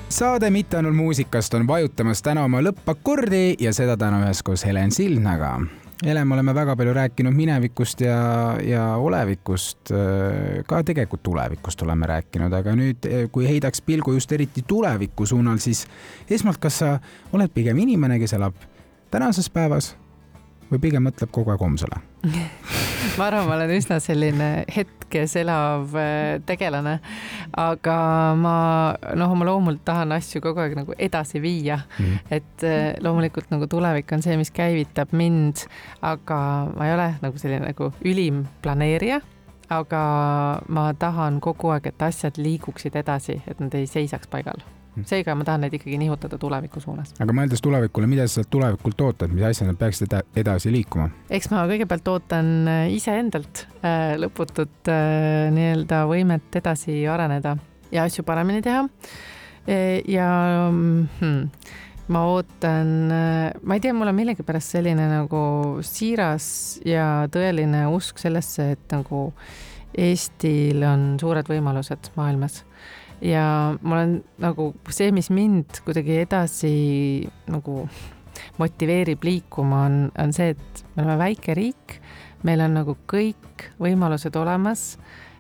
saade 0.10 0.50
Mitte 0.52 0.78
ainult 0.78 0.96
muusikast 0.96 1.54
on 1.54 1.68
vajutamas 1.68 2.20
täna 2.22 2.42
oma 2.44 2.60
lõppakordi 2.60 3.56
ja 3.64 3.72
seda 3.72 3.96
täna 3.98 4.20
üheskoos 4.26 4.66
Helen 4.68 4.92
Sildnaga. 4.92 5.54
Helen, 6.04 6.28
me 6.28 6.36
oleme 6.36 6.56
väga 6.56 6.76
palju 6.76 6.96
rääkinud 6.98 7.36
minevikust 7.38 8.04
ja, 8.04 8.18
ja 8.60 8.82
olevikust, 9.00 9.94
ka 10.68 10.82
tegelikult 10.84 11.24
tulevikust 11.24 11.86
oleme 11.88 12.10
rääkinud, 12.12 12.52
aga 12.54 12.74
nüüd, 12.76 13.08
kui 13.32 13.48
heidaks 13.48 13.80
pilgu 13.82 14.18
just 14.18 14.32
eriti 14.36 14.66
tuleviku 14.68 15.26
suunal, 15.26 15.62
siis 15.64 15.86
esmalt, 16.30 16.60
kas 16.60 16.82
sa 16.84 16.98
oled 17.32 17.56
pigem 17.56 17.80
inimene, 17.86 18.20
kes 18.20 18.36
elab 18.36 18.60
tänases 19.14 19.48
päevas 19.50 19.94
või 20.72 20.82
pigem 20.84 21.08
mõtleb 21.08 21.32
kogu 21.34 21.54
aeg 21.54 21.64
homsele? 21.64 22.02
Ma 23.18 23.28
arvan, 23.30 23.48
ma 23.48 23.56
olen 23.56 23.72
üsna 23.74 23.98
selline 24.04 24.48
hetkes 24.74 25.36
elav 25.40 25.94
äh, 25.98 26.38
tegelane, 26.46 26.98
aga 27.58 27.98
ma 28.38 28.56
noh, 29.18 29.34
oma 29.34 29.48
loomult 29.48 29.84
tahan 29.88 30.12
asju 30.18 30.42
kogu 30.44 30.62
aeg 30.62 30.76
nagu 30.78 30.96
edasi 30.98 31.42
viia. 31.42 31.80
Mm.. 31.98 32.20
et 32.34 32.66
äh, 32.68 32.92
loomulikult 33.02 33.50
nagu 33.54 33.70
tulevik 33.70 34.12
on 34.14 34.26
see, 34.26 34.38
mis 34.38 34.52
käivitab 34.54 35.14
mind, 35.18 35.66
aga 36.06 36.40
ma 36.74 36.90
ei 36.90 36.96
ole 36.98 37.10
nagu 37.24 37.42
selline 37.42 37.72
nagu 37.72 37.92
ülim 38.06 38.46
planeerija. 38.66 39.22
Aga 39.74 40.02
ma 40.72 40.90
tahan 40.96 41.42
kogu 41.44 41.74
aeg, 41.74 41.90
et 41.92 42.04
asjad 42.06 42.38
liiguksid 42.40 42.96
edasi, 42.96 43.42
et 43.48 43.60
nad 43.60 43.74
ei 43.76 43.90
seisaks 43.90 44.30
paigal. 44.32 44.62
Seega 45.06 45.36
ma 45.38 45.46
tahan 45.48 45.66
neid 45.66 45.76
ikkagi 45.78 45.98
nihutada 46.02 46.40
tuleviku 46.42 46.82
suunas. 46.82 47.14
aga 47.22 47.36
mõeldes 47.36 47.62
tulevikule, 47.64 48.10
mida 48.10 48.28
sa 48.28 48.40
sealt 48.40 48.52
tulevikult 48.54 49.02
ootad, 49.06 49.34
mis 49.34 49.46
asja 49.46 49.68
nad 49.68 49.80
peaksid 49.80 50.14
edasi 50.40 50.74
liikuma? 50.74 51.10
eks 51.30 51.52
ma 51.54 51.66
kõigepealt 51.70 52.12
ootan 52.14 52.52
äh, 52.72 52.84
iseendalt 52.96 53.66
äh, 53.82 54.16
lõputut 54.22 54.92
äh, 54.92 55.50
nii-öelda 55.54 56.04
võimet 56.10 56.62
edasi 56.62 57.00
areneda 57.10 57.58
ja 57.92 58.08
asju 58.08 58.26
paremini 58.28 58.62
teha. 58.64 58.86
ja 60.08 60.28
hmm, 60.72 61.40
ma 62.12 62.22
ootan, 62.32 62.92
ma 63.64 63.76
ei 63.76 63.84
tea, 63.84 63.94
mul 63.96 64.08
on 64.08 64.16
millegipärast 64.16 64.78
selline 64.78 65.10
nagu 65.12 65.42
siiras 65.84 66.48
ja 66.88 67.28
tõeline 67.32 67.84
usk 67.92 68.22
sellesse, 68.24 68.72
et 68.78 68.96
nagu 68.96 69.30
Eestil 69.98 70.84
on 70.84 71.16
suured 71.20 71.48
võimalused 71.50 72.12
maailmas 72.20 72.62
ja 73.22 73.78
ma 73.82 73.96
olen 73.98 74.20
nagu 74.42 74.72
see, 74.94 75.12
mis 75.16 75.32
mind 75.34 75.82
kuidagi 75.86 76.22
edasi 76.24 76.74
nagu 77.50 77.86
motiveerib 78.62 79.24
liikuma, 79.26 79.86
on, 79.88 80.02
on 80.18 80.34
see, 80.36 80.54
et 80.54 80.84
me 80.96 81.04
oleme 81.04 81.18
väike 81.22 81.56
riik, 81.58 81.98
meil 82.48 82.62
on 82.66 82.78
nagu 82.82 82.98
kõik 83.10 83.72
võimalused 83.82 84.36
olemas. 84.38 84.92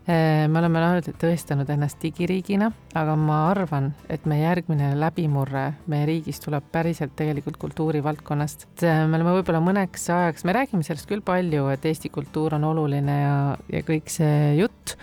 Eh, 0.07 0.45
me 0.47 0.61
oleme 0.61 0.80
tõestanud 1.19 1.67
ennast 1.67 1.99
digiriigina, 1.99 2.69
aga 2.95 3.17
ma 3.19 3.41
arvan, 3.49 3.89
et 4.07 4.23
meie 4.30 4.45
järgmine 4.45 4.93
läbimurre 4.95 5.65
meie 5.91 6.05
riigis 6.07 6.39
tuleb 6.39 6.69
päriselt 6.71 7.11
tegelikult 7.19 7.59
kultuurivaldkonnast. 7.59 8.69
Eh, 8.88 9.01
me 9.03 9.19
oleme 9.19 9.36
võib-olla 9.36 9.59
mõneks 9.65 10.07
ajaks, 10.15 10.47
me 10.47 10.55
räägime 10.55 10.88
sellest 10.88 11.11
küll 11.11 11.25
palju, 11.28 11.67
et 11.73 11.89
Eesti 11.91 12.13
kultuur 12.13 12.55
on 12.55 12.69
oluline 12.69 13.17
ja, 13.19 13.36
ja 13.73 13.84
kõik 13.84 14.07
see 14.13 14.55
jutt 14.61 14.95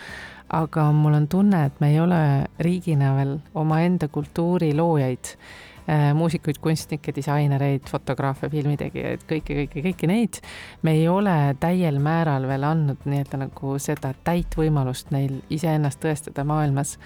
aga 0.55 0.88
mul 0.94 1.18
on 1.18 1.28
tunne, 1.28 1.64
et 1.66 1.80
me 1.82 1.90
ei 1.92 2.00
ole 2.00 2.22
riigina 2.62 3.14
veel 3.16 3.36
omaenda 3.59 4.09
kultuuri 4.12 4.70
loojaid, 4.76 5.30
äh, 5.88 6.09
muusikuid, 6.16 6.61
kunstnikke, 6.62 7.14
disainereid, 7.16 7.88
fotograafe, 7.90 8.50
filmitegijaid, 8.52 9.24
kõiki, 9.30 9.59
kõiki, 9.61 9.84
kõiki 9.88 10.11
neid. 10.11 10.40
me 10.82 10.96
ei 10.98 11.09
ole 11.09 11.57
täiel 11.61 11.98
määral 12.02 12.46
veel 12.48 12.66
andnud 12.70 13.07
nii-öelda 13.09 13.44
nagu 13.46 13.78
seda 13.78 14.14
täit 14.24 14.55
võimalust 14.57 15.11
neil 15.14 15.40
iseennast 15.50 16.02
tõestada 16.05 16.44
maailmas 16.44 16.98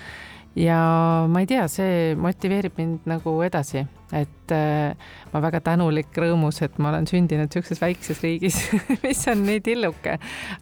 ja 0.57 0.81
ma 1.29 1.43
ei 1.43 1.47
tea, 1.49 1.67
see 1.71 2.15
motiveerib 2.19 2.79
mind 2.79 3.07
nagu 3.09 3.35
edasi, 3.45 3.83
et 4.17 4.53
äh, 4.55 5.11
ma 5.33 5.43
väga 5.45 5.61
tänulik, 5.65 6.11
rõõmus, 6.17 6.63
et 6.65 6.79
ma 6.81 6.91
olen 6.93 7.07
sündinud 7.09 7.51
niisuguses 7.51 7.81
väikses 7.83 8.23
riigis 8.25 8.57
mis 9.05 9.21
on 9.31 9.45
nii 9.47 9.61
tilluke, 9.65 10.17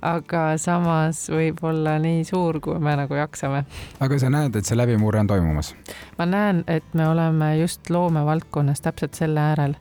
aga 0.06 0.42
samas 0.60 1.26
võib-olla 1.32 1.96
nii 2.02 2.24
suur, 2.28 2.58
kui 2.64 2.80
me 2.82 2.96
nagu 2.98 3.18
jaksame. 3.18 3.62
aga 4.02 4.18
sa 4.20 4.32
näed, 4.32 4.58
et 4.58 4.68
see 4.68 4.78
läbimurre 4.78 5.22
on 5.22 5.30
toimumas? 5.30 5.72
ma 6.18 6.28
näen, 6.28 6.64
et 6.66 6.92
me 6.98 7.08
oleme 7.08 7.54
just 7.60 7.90
loomevaldkonnas 7.90 8.82
täpselt 8.84 9.16
selle 9.18 9.40
äärel, 9.52 9.78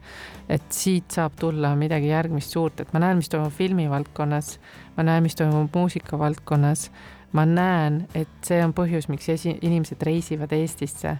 et 0.50 0.70
siit 0.70 1.18
saab 1.18 1.36
tulla 1.40 1.74
midagi 1.80 2.14
järgmist 2.14 2.54
suurt, 2.54 2.86
et 2.86 2.94
ma 2.94 3.02
näen, 3.02 3.20
mis 3.20 3.32
toimub 3.34 3.54
filmivaldkonnas, 3.56 4.56
ma 4.96 5.10
näen, 5.10 5.26
mis 5.26 5.36
toimub 5.40 5.74
muusikavaldkonnas 5.76 6.90
ma 7.36 7.46
näen, 7.46 8.06
et 8.16 8.32
see 8.48 8.62
on 8.64 8.74
põhjus, 8.76 9.10
miks 9.12 9.28
esi-, 9.34 9.58
inimesed 9.66 10.02
reisivad 10.06 10.54
Eestisse. 10.56 11.18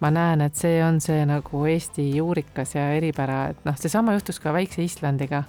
ma 0.00 0.12
näen, 0.14 0.40
et 0.44 0.54
see 0.54 0.78
on 0.84 1.00
see 1.02 1.24
nagu 1.26 1.64
Eesti 1.66 2.04
juurikas 2.16 2.76
ja 2.76 2.84
eripära, 2.94 3.48
et 3.50 3.64
noh, 3.66 3.74
seesama 3.76 4.14
juhtus 4.14 4.38
ka 4.40 4.52
väikse 4.54 4.82
Islandiga. 4.84 5.42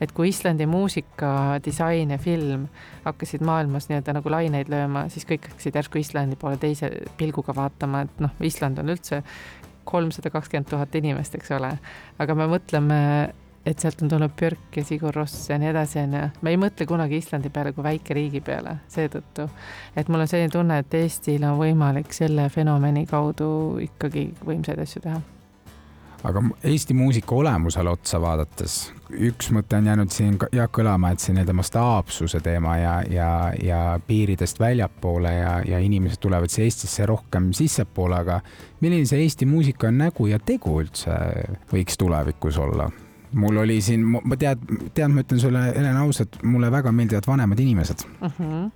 et 0.00 0.12
kui 0.12 0.28
Islandi 0.28 0.66
muusika, 0.68 1.58
disain 1.64 2.10
ja 2.10 2.18
film 2.18 2.66
hakkasid 3.04 3.40
maailmas 3.40 3.88
nii-öelda 3.88 4.12
nagu 4.18 4.30
laineid 4.30 4.68
lööma, 4.68 5.06
siis 5.08 5.24
kõik 5.24 5.48
hakkasid 5.48 5.78
järsku 5.78 5.98
Islandi 5.98 6.36
poole 6.36 6.58
teise 6.60 6.90
pilguga 7.16 7.54
vaatama, 7.56 8.02
et 8.04 8.20
noh, 8.20 8.34
Island 8.44 8.78
on 8.78 8.92
üldse 8.92 9.22
kolmsada 9.88 10.30
kakskümmend 10.30 10.68
tuhat 10.68 10.94
inimest, 11.00 11.34
eks 11.38 11.50
ole. 11.56 11.72
aga 12.18 12.34
me 12.34 12.48
mõtleme 12.50 13.00
et 13.66 13.82
sealt 13.82 14.02
on 14.02 14.10
tulnud 14.12 14.34
Björk 14.38 14.78
ja 14.78 14.84
Sigur 14.86 15.14
Ross 15.14 15.50
ja 15.50 15.58
nii 15.58 15.72
edasi, 15.72 16.00
onju. 16.04 16.24
me 16.42 16.54
ei 16.54 16.60
mõtle 16.60 16.86
kunagi 16.86 17.18
Islandi 17.18 17.50
peale 17.50 17.74
kui 17.74 17.84
väikeriigi 17.86 18.40
peale, 18.46 18.78
seetõttu, 18.92 19.48
et 19.96 20.08
mul 20.08 20.22
on 20.24 20.30
selline 20.30 20.52
tunne, 20.52 20.80
et 20.82 20.98
Eestil 21.02 21.44
on 21.48 21.58
võimalik 21.60 22.14
selle 22.14 22.48
fenomeni 22.52 23.06
kaudu 23.10 23.48
ikkagi 23.82 24.28
võimsaid 24.46 24.84
asju 24.86 25.08
teha 25.08 25.22
aga 26.26 26.42
Eesti 26.64 26.94
muusika 26.94 27.34
olemusele 27.34 27.90
otsa 27.92 28.18
vaadates, 28.22 28.76
üks 29.10 29.50
mõte 29.54 29.78
on 29.78 29.86
jäänud 29.86 30.10
siin 30.10 30.38
jah 30.54 30.68
kõlama, 30.72 31.12
et 31.12 31.22
see 31.22 31.34
nii-öelda 31.36 31.54
mastaapsuse 31.56 32.40
teema 32.42 32.76
ja, 32.80 32.94
ja, 33.10 33.30
ja 33.62 33.80
piiridest 34.06 34.60
väljapoole 34.60 35.32
ja, 35.36 35.52
ja 35.66 35.80
inimesed 35.82 36.20
tulevad 36.22 36.50
siia 36.52 36.66
Eestisse 36.66 37.06
rohkem 37.06 37.52
sissepoole, 37.56 38.22
aga 38.24 38.40
milline 38.82 39.06
see 39.06 39.22
Eesti 39.22 39.46
muusika 39.46 39.92
nägu 39.94 40.30
ja 40.32 40.40
tegu 40.42 40.80
üldse 40.82 41.14
võiks 41.72 42.00
tulevikus 42.00 42.58
olla? 42.62 42.90
Mul 43.32 43.56
oli 43.64 43.80
siin, 43.82 44.04
ma 44.06 44.36
tead, 44.38 44.62
tead, 44.94 45.12
ma 45.12 45.22
ütlen 45.24 45.40
sulle, 45.42 45.62
Helen, 45.74 45.96
ausalt, 45.96 46.40
mulle 46.42 46.70
väga 46.72 46.92
meeldivad 46.92 47.26
vanemad 47.26 47.60
inimesed 47.60 48.08
uh. 48.20 48.32
-huh 48.40 48.66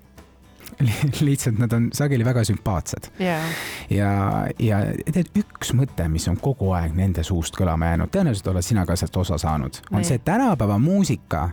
lihtsalt 1.21 1.59
nad 1.59 1.73
on 1.73 1.89
sageli 1.93 2.25
väga 2.25 2.45
sümpaatsed 2.45 3.11
yeah.. 3.21 3.45
ja, 3.91 4.11
ja 4.59 4.79
tead, 5.13 5.33
üks 5.37 5.75
mõte, 5.77 6.07
mis 6.09 6.29
on 6.31 6.39
kogu 6.41 6.71
aeg 6.77 6.95
nende 6.97 7.25
suust 7.27 7.57
kõlama 7.59 7.91
jäänud, 7.91 8.13
tõenäoliselt 8.15 8.53
oled 8.53 8.65
sina 8.65 8.87
ka 8.87 8.97
sealt 8.97 9.17
osa 9.17 9.39
saanud, 9.39 9.83
on 9.91 9.99
nee. 10.01 10.09
see 10.09 10.23
tänapäeva 10.25 10.79
muusika 10.79 11.49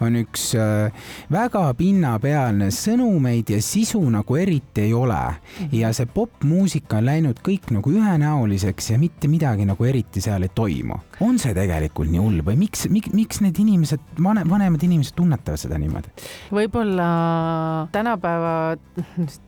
on 0.00 0.16
üks 0.20 0.50
äh, 0.58 0.92
väga 1.32 1.62
pinnapealne, 1.78 2.70
sõnumeid 2.74 3.52
ja 3.54 3.60
sisu 3.64 4.00
nagu 4.12 4.36
eriti 4.36 4.86
ei 4.86 4.94
ole. 4.94 5.14
-hmm. 5.14 5.68
ja 5.72 5.92
see 5.92 6.06
popmuusika 6.06 6.96
on 6.96 7.06
läinud 7.06 7.40
kõik 7.48 7.70
nagu 7.70 7.90
ühenäoliseks 7.90 8.90
ja 8.90 8.98
mitte 8.98 9.28
midagi 9.28 9.64
nagu 9.64 9.84
eriti 9.84 10.20
seal 10.20 10.42
ei 10.42 10.52
toimu. 10.54 10.98
On 11.20 11.38
see 11.40 11.54
tegelikult 11.56 12.10
nii 12.10 12.20
hull 12.22 12.42
või 12.44 12.56
miks, 12.60 12.86
miks, 12.92 13.12
miks 13.16 13.40
need 13.44 13.58
inimesed, 13.60 14.02
vanem, 14.22 14.48
vanemad 14.50 14.82
inimesed 14.86 15.16
tunnetavad 15.18 15.60
seda 15.60 15.78
niimoodi? 15.80 16.12
võib-olla 16.54 17.08
tänapäeva 17.92 18.54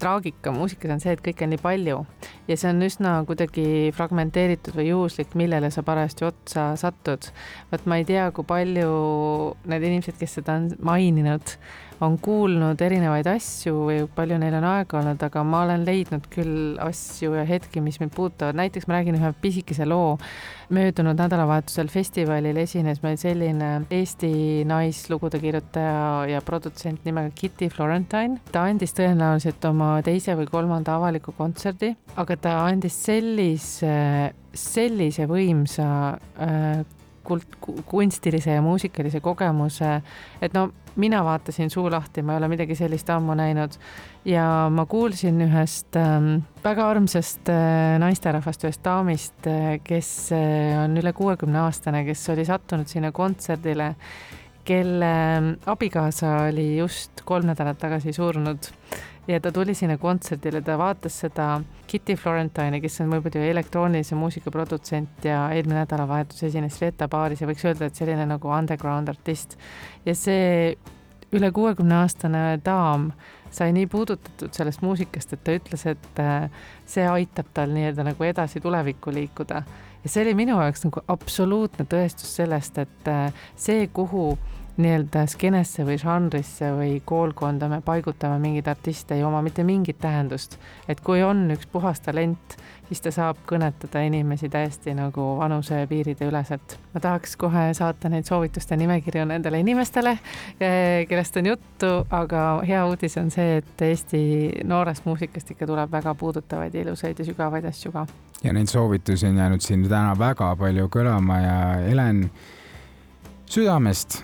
traagika 0.02 0.52
muusikas 0.54 0.96
on 0.96 1.04
see, 1.04 1.16
et 1.16 1.24
kõike 1.24 1.46
on 1.46 1.54
nii 1.54 1.62
palju 1.62 2.00
ja 2.50 2.58
see 2.58 2.72
on 2.72 2.86
üsna 2.86 3.14
kuidagi 3.28 3.66
fragmenteeritud 3.96 4.76
või 4.78 4.90
juhuslik, 4.90 5.36
millele 5.38 5.70
sa 5.72 5.84
parajasti 5.86 6.28
otsa 6.28 6.66
satud. 6.80 7.30
vot 7.72 7.86
ma 7.86 8.00
ei 8.00 8.08
tea, 8.08 8.28
kui 8.36 8.46
palju 8.48 8.92
need 9.70 9.88
inimesed, 9.90 10.18
kes 10.20 10.38
seda 10.40 10.58
on 10.60 10.70
maininud, 10.84 11.56
on 12.02 12.16
kuulnud 12.22 12.80
erinevaid 12.82 13.28
asju 13.30 13.84
või 13.86 13.98
palju 14.16 14.38
neil 14.42 14.56
on 14.58 14.66
aega 14.66 14.98
olnud, 14.98 15.22
aga 15.22 15.42
ma 15.46 15.62
olen 15.66 15.84
leidnud 15.86 16.26
küll 16.32 16.78
asju 16.82 17.36
ja 17.36 17.44
hetki, 17.46 17.82
mis 17.84 18.00
mind 18.02 18.14
puudutavad, 18.16 18.58
näiteks 18.58 18.88
ma 18.88 18.98
räägin 18.98 19.18
ühe 19.20 19.32
pisikese 19.42 19.86
loo. 19.88 20.18
möödunud 20.72 21.18
nädalavahetusel 21.20 21.90
festivalil 21.92 22.56
esines 22.56 23.02
meil 23.02 23.18
selline 23.20 23.82
Eesti 23.92 24.64
naislugude 24.64 25.36
kirjutaja 25.38 26.24
ja 26.30 26.40
produtsent 26.40 27.04
nimega 27.04 27.30
Kitty 27.34 27.68
Florentine. 27.68 28.40
ta 28.52 28.64
andis 28.70 28.96
tõenäoliselt 28.96 29.64
oma 29.68 30.00
teise 30.02 30.36
või 30.38 30.48
kolmanda 30.50 30.96
avaliku 30.96 31.34
kontserdi, 31.36 31.94
aga 32.16 32.36
ta 32.36 32.56
andis 32.64 32.96
sellise, 33.04 34.32
sellise 34.54 35.28
võimsa 35.28 35.88
äh, 36.40 36.82
kult-, 37.24 37.58
kunstilise 37.86 38.56
ja 38.56 38.62
muusikalise 38.62 39.20
kogemuse, 39.20 40.00
et 40.42 40.54
no 40.54 40.68
mina 40.96 41.22
vaatasin 41.24 41.70
suu 41.70 41.90
lahti, 41.90 42.22
ma 42.22 42.34
ei 42.34 42.42
ole 42.42 42.50
midagi 42.52 42.76
sellist 42.76 43.10
ammu 43.10 43.34
näinud. 43.38 43.78
Ja 44.28 44.44
ma 44.70 44.84
kuulsin 44.86 45.40
ühest 45.46 45.96
ähm, 45.98 46.44
väga 46.64 46.90
armsast 46.90 47.48
äh, 47.50 47.96
naisterahvast, 48.02 48.68
ühest 48.68 48.84
daamist 48.84 49.48
äh,, 49.50 49.78
kes 49.84 50.12
äh, 50.36 50.76
on 50.84 50.98
üle 51.00 51.14
kuuekümne 51.16 51.64
aastane, 51.64 52.04
kes 52.06 52.28
oli 52.34 52.44
sattunud 52.46 52.90
sinna 52.90 53.12
kontserdile 53.12 53.94
kelle 54.64 55.14
abikaasa 55.66 56.36
oli 56.48 56.76
just 56.76 57.24
kolm 57.26 57.48
nädalat 57.50 57.80
tagasi 57.82 58.12
surnud 58.14 58.68
ja 59.28 59.40
ta 59.40 59.52
tuli 59.52 59.74
sinna 59.74 59.98
kontserdile, 59.98 60.62
ta 60.62 60.76
vaatas 60.78 61.20
seda 61.24 61.60
Kitty 61.86 62.16
Florentine'i, 62.18 62.80
kes 62.82 63.00
on 63.00 63.12
muidu 63.12 63.42
elektroonilise 63.42 64.16
muusika 64.18 64.50
produtsent 64.50 65.24
ja 65.24 65.44
eelmine 65.54 65.82
nädalavahetus 65.82 66.42
esines 66.48 66.80
Veta 66.80 67.08
baaris 67.08 67.42
ja 67.42 67.50
võiks 67.50 67.64
öelda, 67.68 67.86
et 67.86 67.98
selline 67.98 68.26
nagu 68.26 68.50
underground 68.50 69.12
artist. 69.12 69.58
ja 70.06 70.14
see 70.14 70.74
üle 71.32 71.52
kuuekümne 71.52 72.02
aastane 72.02 72.42
daam 72.64 73.12
sai 73.52 73.72
nii 73.76 73.86
puudutatud 73.92 74.52
sellest 74.56 74.82
muusikast, 74.82 75.32
et 75.32 75.44
ta 75.44 75.54
ütles, 75.56 75.84
et 75.88 76.20
äh, 76.20 76.48
see 76.88 77.04
aitab 77.08 77.50
tal 77.54 77.72
nii-öelda 77.72 78.06
nagu 78.08 78.24
edasi 78.24 78.60
tulevikku 78.64 79.12
liikuda. 79.12 79.62
ja 80.02 80.10
see 80.10 80.24
oli 80.24 80.34
minu 80.34 80.56
jaoks 80.58 80.86
nagu 80.88 81.04
absoluutne 81.08 81.86
tõestus 81.88 82.32
sellest, 82.40 82.78
et 82.78 83.08
äh, 83.12 83.44
see, 83.56 83.86
kuhu 83.92 84.32
nii-öelda 84.76 85.26
skeenesse 85.28 85.84
või 85.84 85.98
žanrisse 86.00 86.70
või 86.72 86.92
koolkonda 87.04 87.68
me 87.68 87.82
paigutame 87.84 88.38
mingeid 88.40 88.70
artiste, 88.72 89.14
ei 89.14 89.24
oma 89.24 89.42
mitte 89.44 89.64
mingit 89.64 89.98
tähendust. 90.00 90.56
et 90.88 91.00
kui 91.00 91.22
on 91.22 91.50
üks 91.52 91.66
puhas 91.72 92.00
talent, 92.00 92.56
siis 92.88 93.00
ta 93.04 93.12
saab 93.12 93.42
kõnetada 93.48 94.00
inimesi 94.06 94.48
täiesti 94.48 94.94
nagu 94.96 95.36
vanusepiiride 95.38 96.28
üleselt. 96.28 96.78
ma 96.94 97.00
tahaks 97.00 97.36
kohe 97.36 97.68
saata 97.74 98.08
neid 98.08 98.24
soovituste 98.24 98.76
nimekirju 98.76 99.26
nendele 99.28 99.60
inimestele, 99.60 100.18
kellest 100.58 101.36
on 101.36 101.52
juttu, 101.52 101.92
aga 102.10 102.62
hea 102.66 102.86
uudis 102.86 103.16
on 103.20 103.30
see, 103.30 103.60
et 103.60 103.82
Eesti 103.82 104.64
noorest 104.64 105.04
muusikast 105.04 105.50
ikka 105.50 105.66
tuleb 105.66 105.92
väga 105.92 106.14
puudutavaid, 106.14 106.74
ilusaid 106.74 107.18
ja 107.18 107.28
sügavaid 107.28 107.68
asju 107.68 107.92
ka. 107.92 108.06
ja 108.42 108.52
neid 108.52 108.72
soovitusi 108.72 109.26
on 109.26 109.36
jäänud 109.36 109.60
siin 109.60 109.88
täna 109.88 110.18
väga 110.18 110.56
palju 110.56 110.88
kõlama 110.88 111.42
ja 111.44 111.56
Helen, 111.88 112.30
südamest 113.44 114.22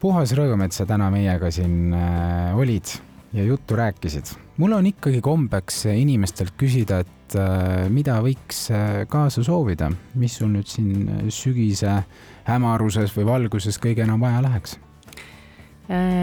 puhas 0.00 0.32
rõõm, 0.36 0.64
et 0.64 0.74
sa 0.74 0.86
täna 0.88 1.10
meiega 1.12 1.50
siin 1.52 1.94
äh, 1.94 2.56
olid 2.56 2.92
ja 3.36 3.44
juttu 3.44 3.76
rääkisid. 3.76 4.32
mul 4.56 4.72
on 4.72 4.86
ikkagi 4.86 5.20
kombeks 5.20 5.84
inimestelt 5.92 6.54
küsida, 6.58 7.00
et 7.04 7.36
äh, 7.36 7.88
mida 7.88 8.18
võiks 8.24 8.68
äh, 8.74 9.04
kaasa 9.08 9.44
soovida, 9.44 9.90
mis 10.14 10.38
sul 10.40 10.52
nüüd 10.54 10.68
siin 10.68 11.28
sügise 11.28 12.00
hämaruses 12.48 13.12
või 13.16 13.26
valguses 13.28 13.78
kõige 13.78 14.06
enam 14.06 14.20
vaja 14.20 14.42
läheks? 14.42 14.78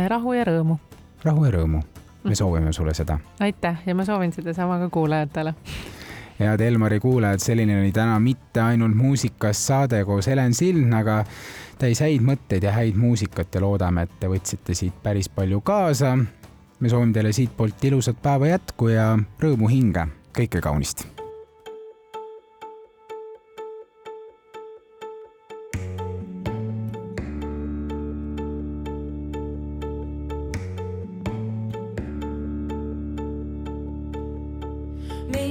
rahu 0.07 0.32
ja 0.34 0.45
rõõmu. 0.47 0.78
rahu 1.25 1.45
ja 1.45 1.51
rõõmu, 1.57 1.82
me 2.23 2.32
mm. 2.32 2.39
soovime 2.39 2.73
sulle 2.73 2.93
seda. 2.95 3.19
aitäh 3.39 3.84
ja 3.86 3.95
ma 3.95 4.05
soovin 4.07 4.32
sedasama 4.34 4.80
ka 4.80 4.89
kuulajatele 4.89 5.53
head 6.39 6.61
Elmari 6.61 6.99
kuulajad, 6.99 7.41
selline 7.41 7.80
oli 7.80 7.91
täna 7.91 8.19
mitte 8.19 8.61
ainult 8.61 8.95
muusikast 8.95 9.67
saade 9.71 10.03
koos 10.05 10.28
Helen 10.30 10.53
Sildnaga, 10.53 11.23
täis 11.80 12.01
häid 12.01 12.23
mõtteid 12.25 12.63
ja 12.63 12.71
häid 12.75 12.97
muusikat 12.99 13.55
ja 13.55 13.61
loodame, 13.61 14.07
et 14.07 14.19
te 14.19 14.30
võtsite 14.32 14.75
siit 14.78 14.97
päris 15.03 15.30
palju 15.30 15.61
kaasa. 15.61 16.17
me 16.80 16.89
soovime 16.89 17.13
teile 17.13 17.32
siitpoolt 17.34 17.84
ilusat 17.84 18.21
päeva 18.21 18.47
jätku 18.47 18.89
ja 18.93 19.17
rõõmu 19.41 19.69
hinge, 19.69 20.07
kõike 20.34 20.61
kaunist 20.61 21.16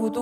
lõuna 0.00 0.16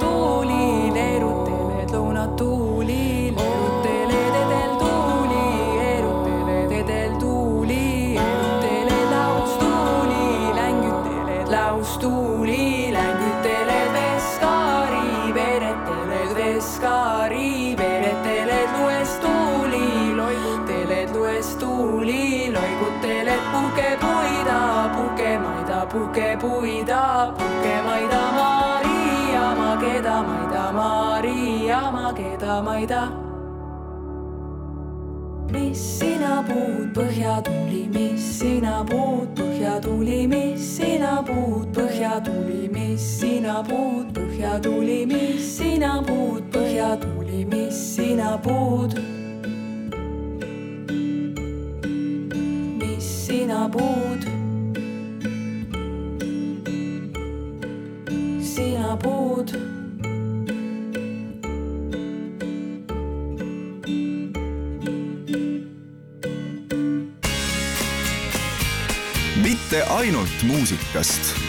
tuuli, 0.00 0.90
leeruteled 0.94 1.90
lõuna 1.94 2.24
tuuli, 2.36 3.32
leeruteled 3.36 4.34
edel 4.40 4.72
tuuli, 4.80 5.44
eruteled 5.92 6.72
edel 6.80 7.12
tuuli, 7.20 8.16
eruteled 8.18 9.06
laustuuli, 9.12 10.26
längüteled 10.58 11.48
laustuuli, 11.54 12.66
längüteled 12.96 13.90
veskaari, 13.94 15.06
veereteled 15.38 16.30
veskaari, 16.40 17.54
vereteled 17.78 18.70
lues 18.80 19.12
tuuli, 19.22 19.86
loiguteled 20.18 21.14
lues 21.14 21.54
tuuli, 21.62 22.50
loiguteled 22.50 22.86
oo. 27.16 27.32
puida, 27.32 27.32
pukemaida 27.38 28.22
Maria, 28.38 29.54
Mageda 29.56 30.22
maida 30.22 30.72
Maria, 30.72 31.80
Mageda 31.92 32.62
maida. 32.62 33.12
mis 35.52 35.78
sina 35.78 36.42
puud 36.42 36.92
põhja 36.92 37.40
tuli, 37.42 37.86
mis 37.88 38.20
sina 38.38 38.84
puud 38.84 39.28
põhja 39.38 39.80
tuli, 39.80 40.26
mis 40.26 40.60
sina 40.76 41.22
puud 41.22 41.70
põhja 41.72 42.20
tuli, 42.24 42.68
mis 42.68 43.00
sina 43.20 43.62
puud 43.62 44.12
põhja 44.12 44.60
tuli, 44.60 45.06
mis 45.06 45.56
sina 45.56 46.02
puud 46.02 46.50
põhja 46.52 46.96
tuli, 47.00 47.44
mis 47.44 47.74
sina 47.94 48.36
puud. 48.42 48.98
mis 52.80 53.04
sina 53.26 53.68
puud 53.68 54.25
puud. 59.36 59.52
mitte 69.42 69.82
ainult 69.82 70.42
muusikast 70.42 71.45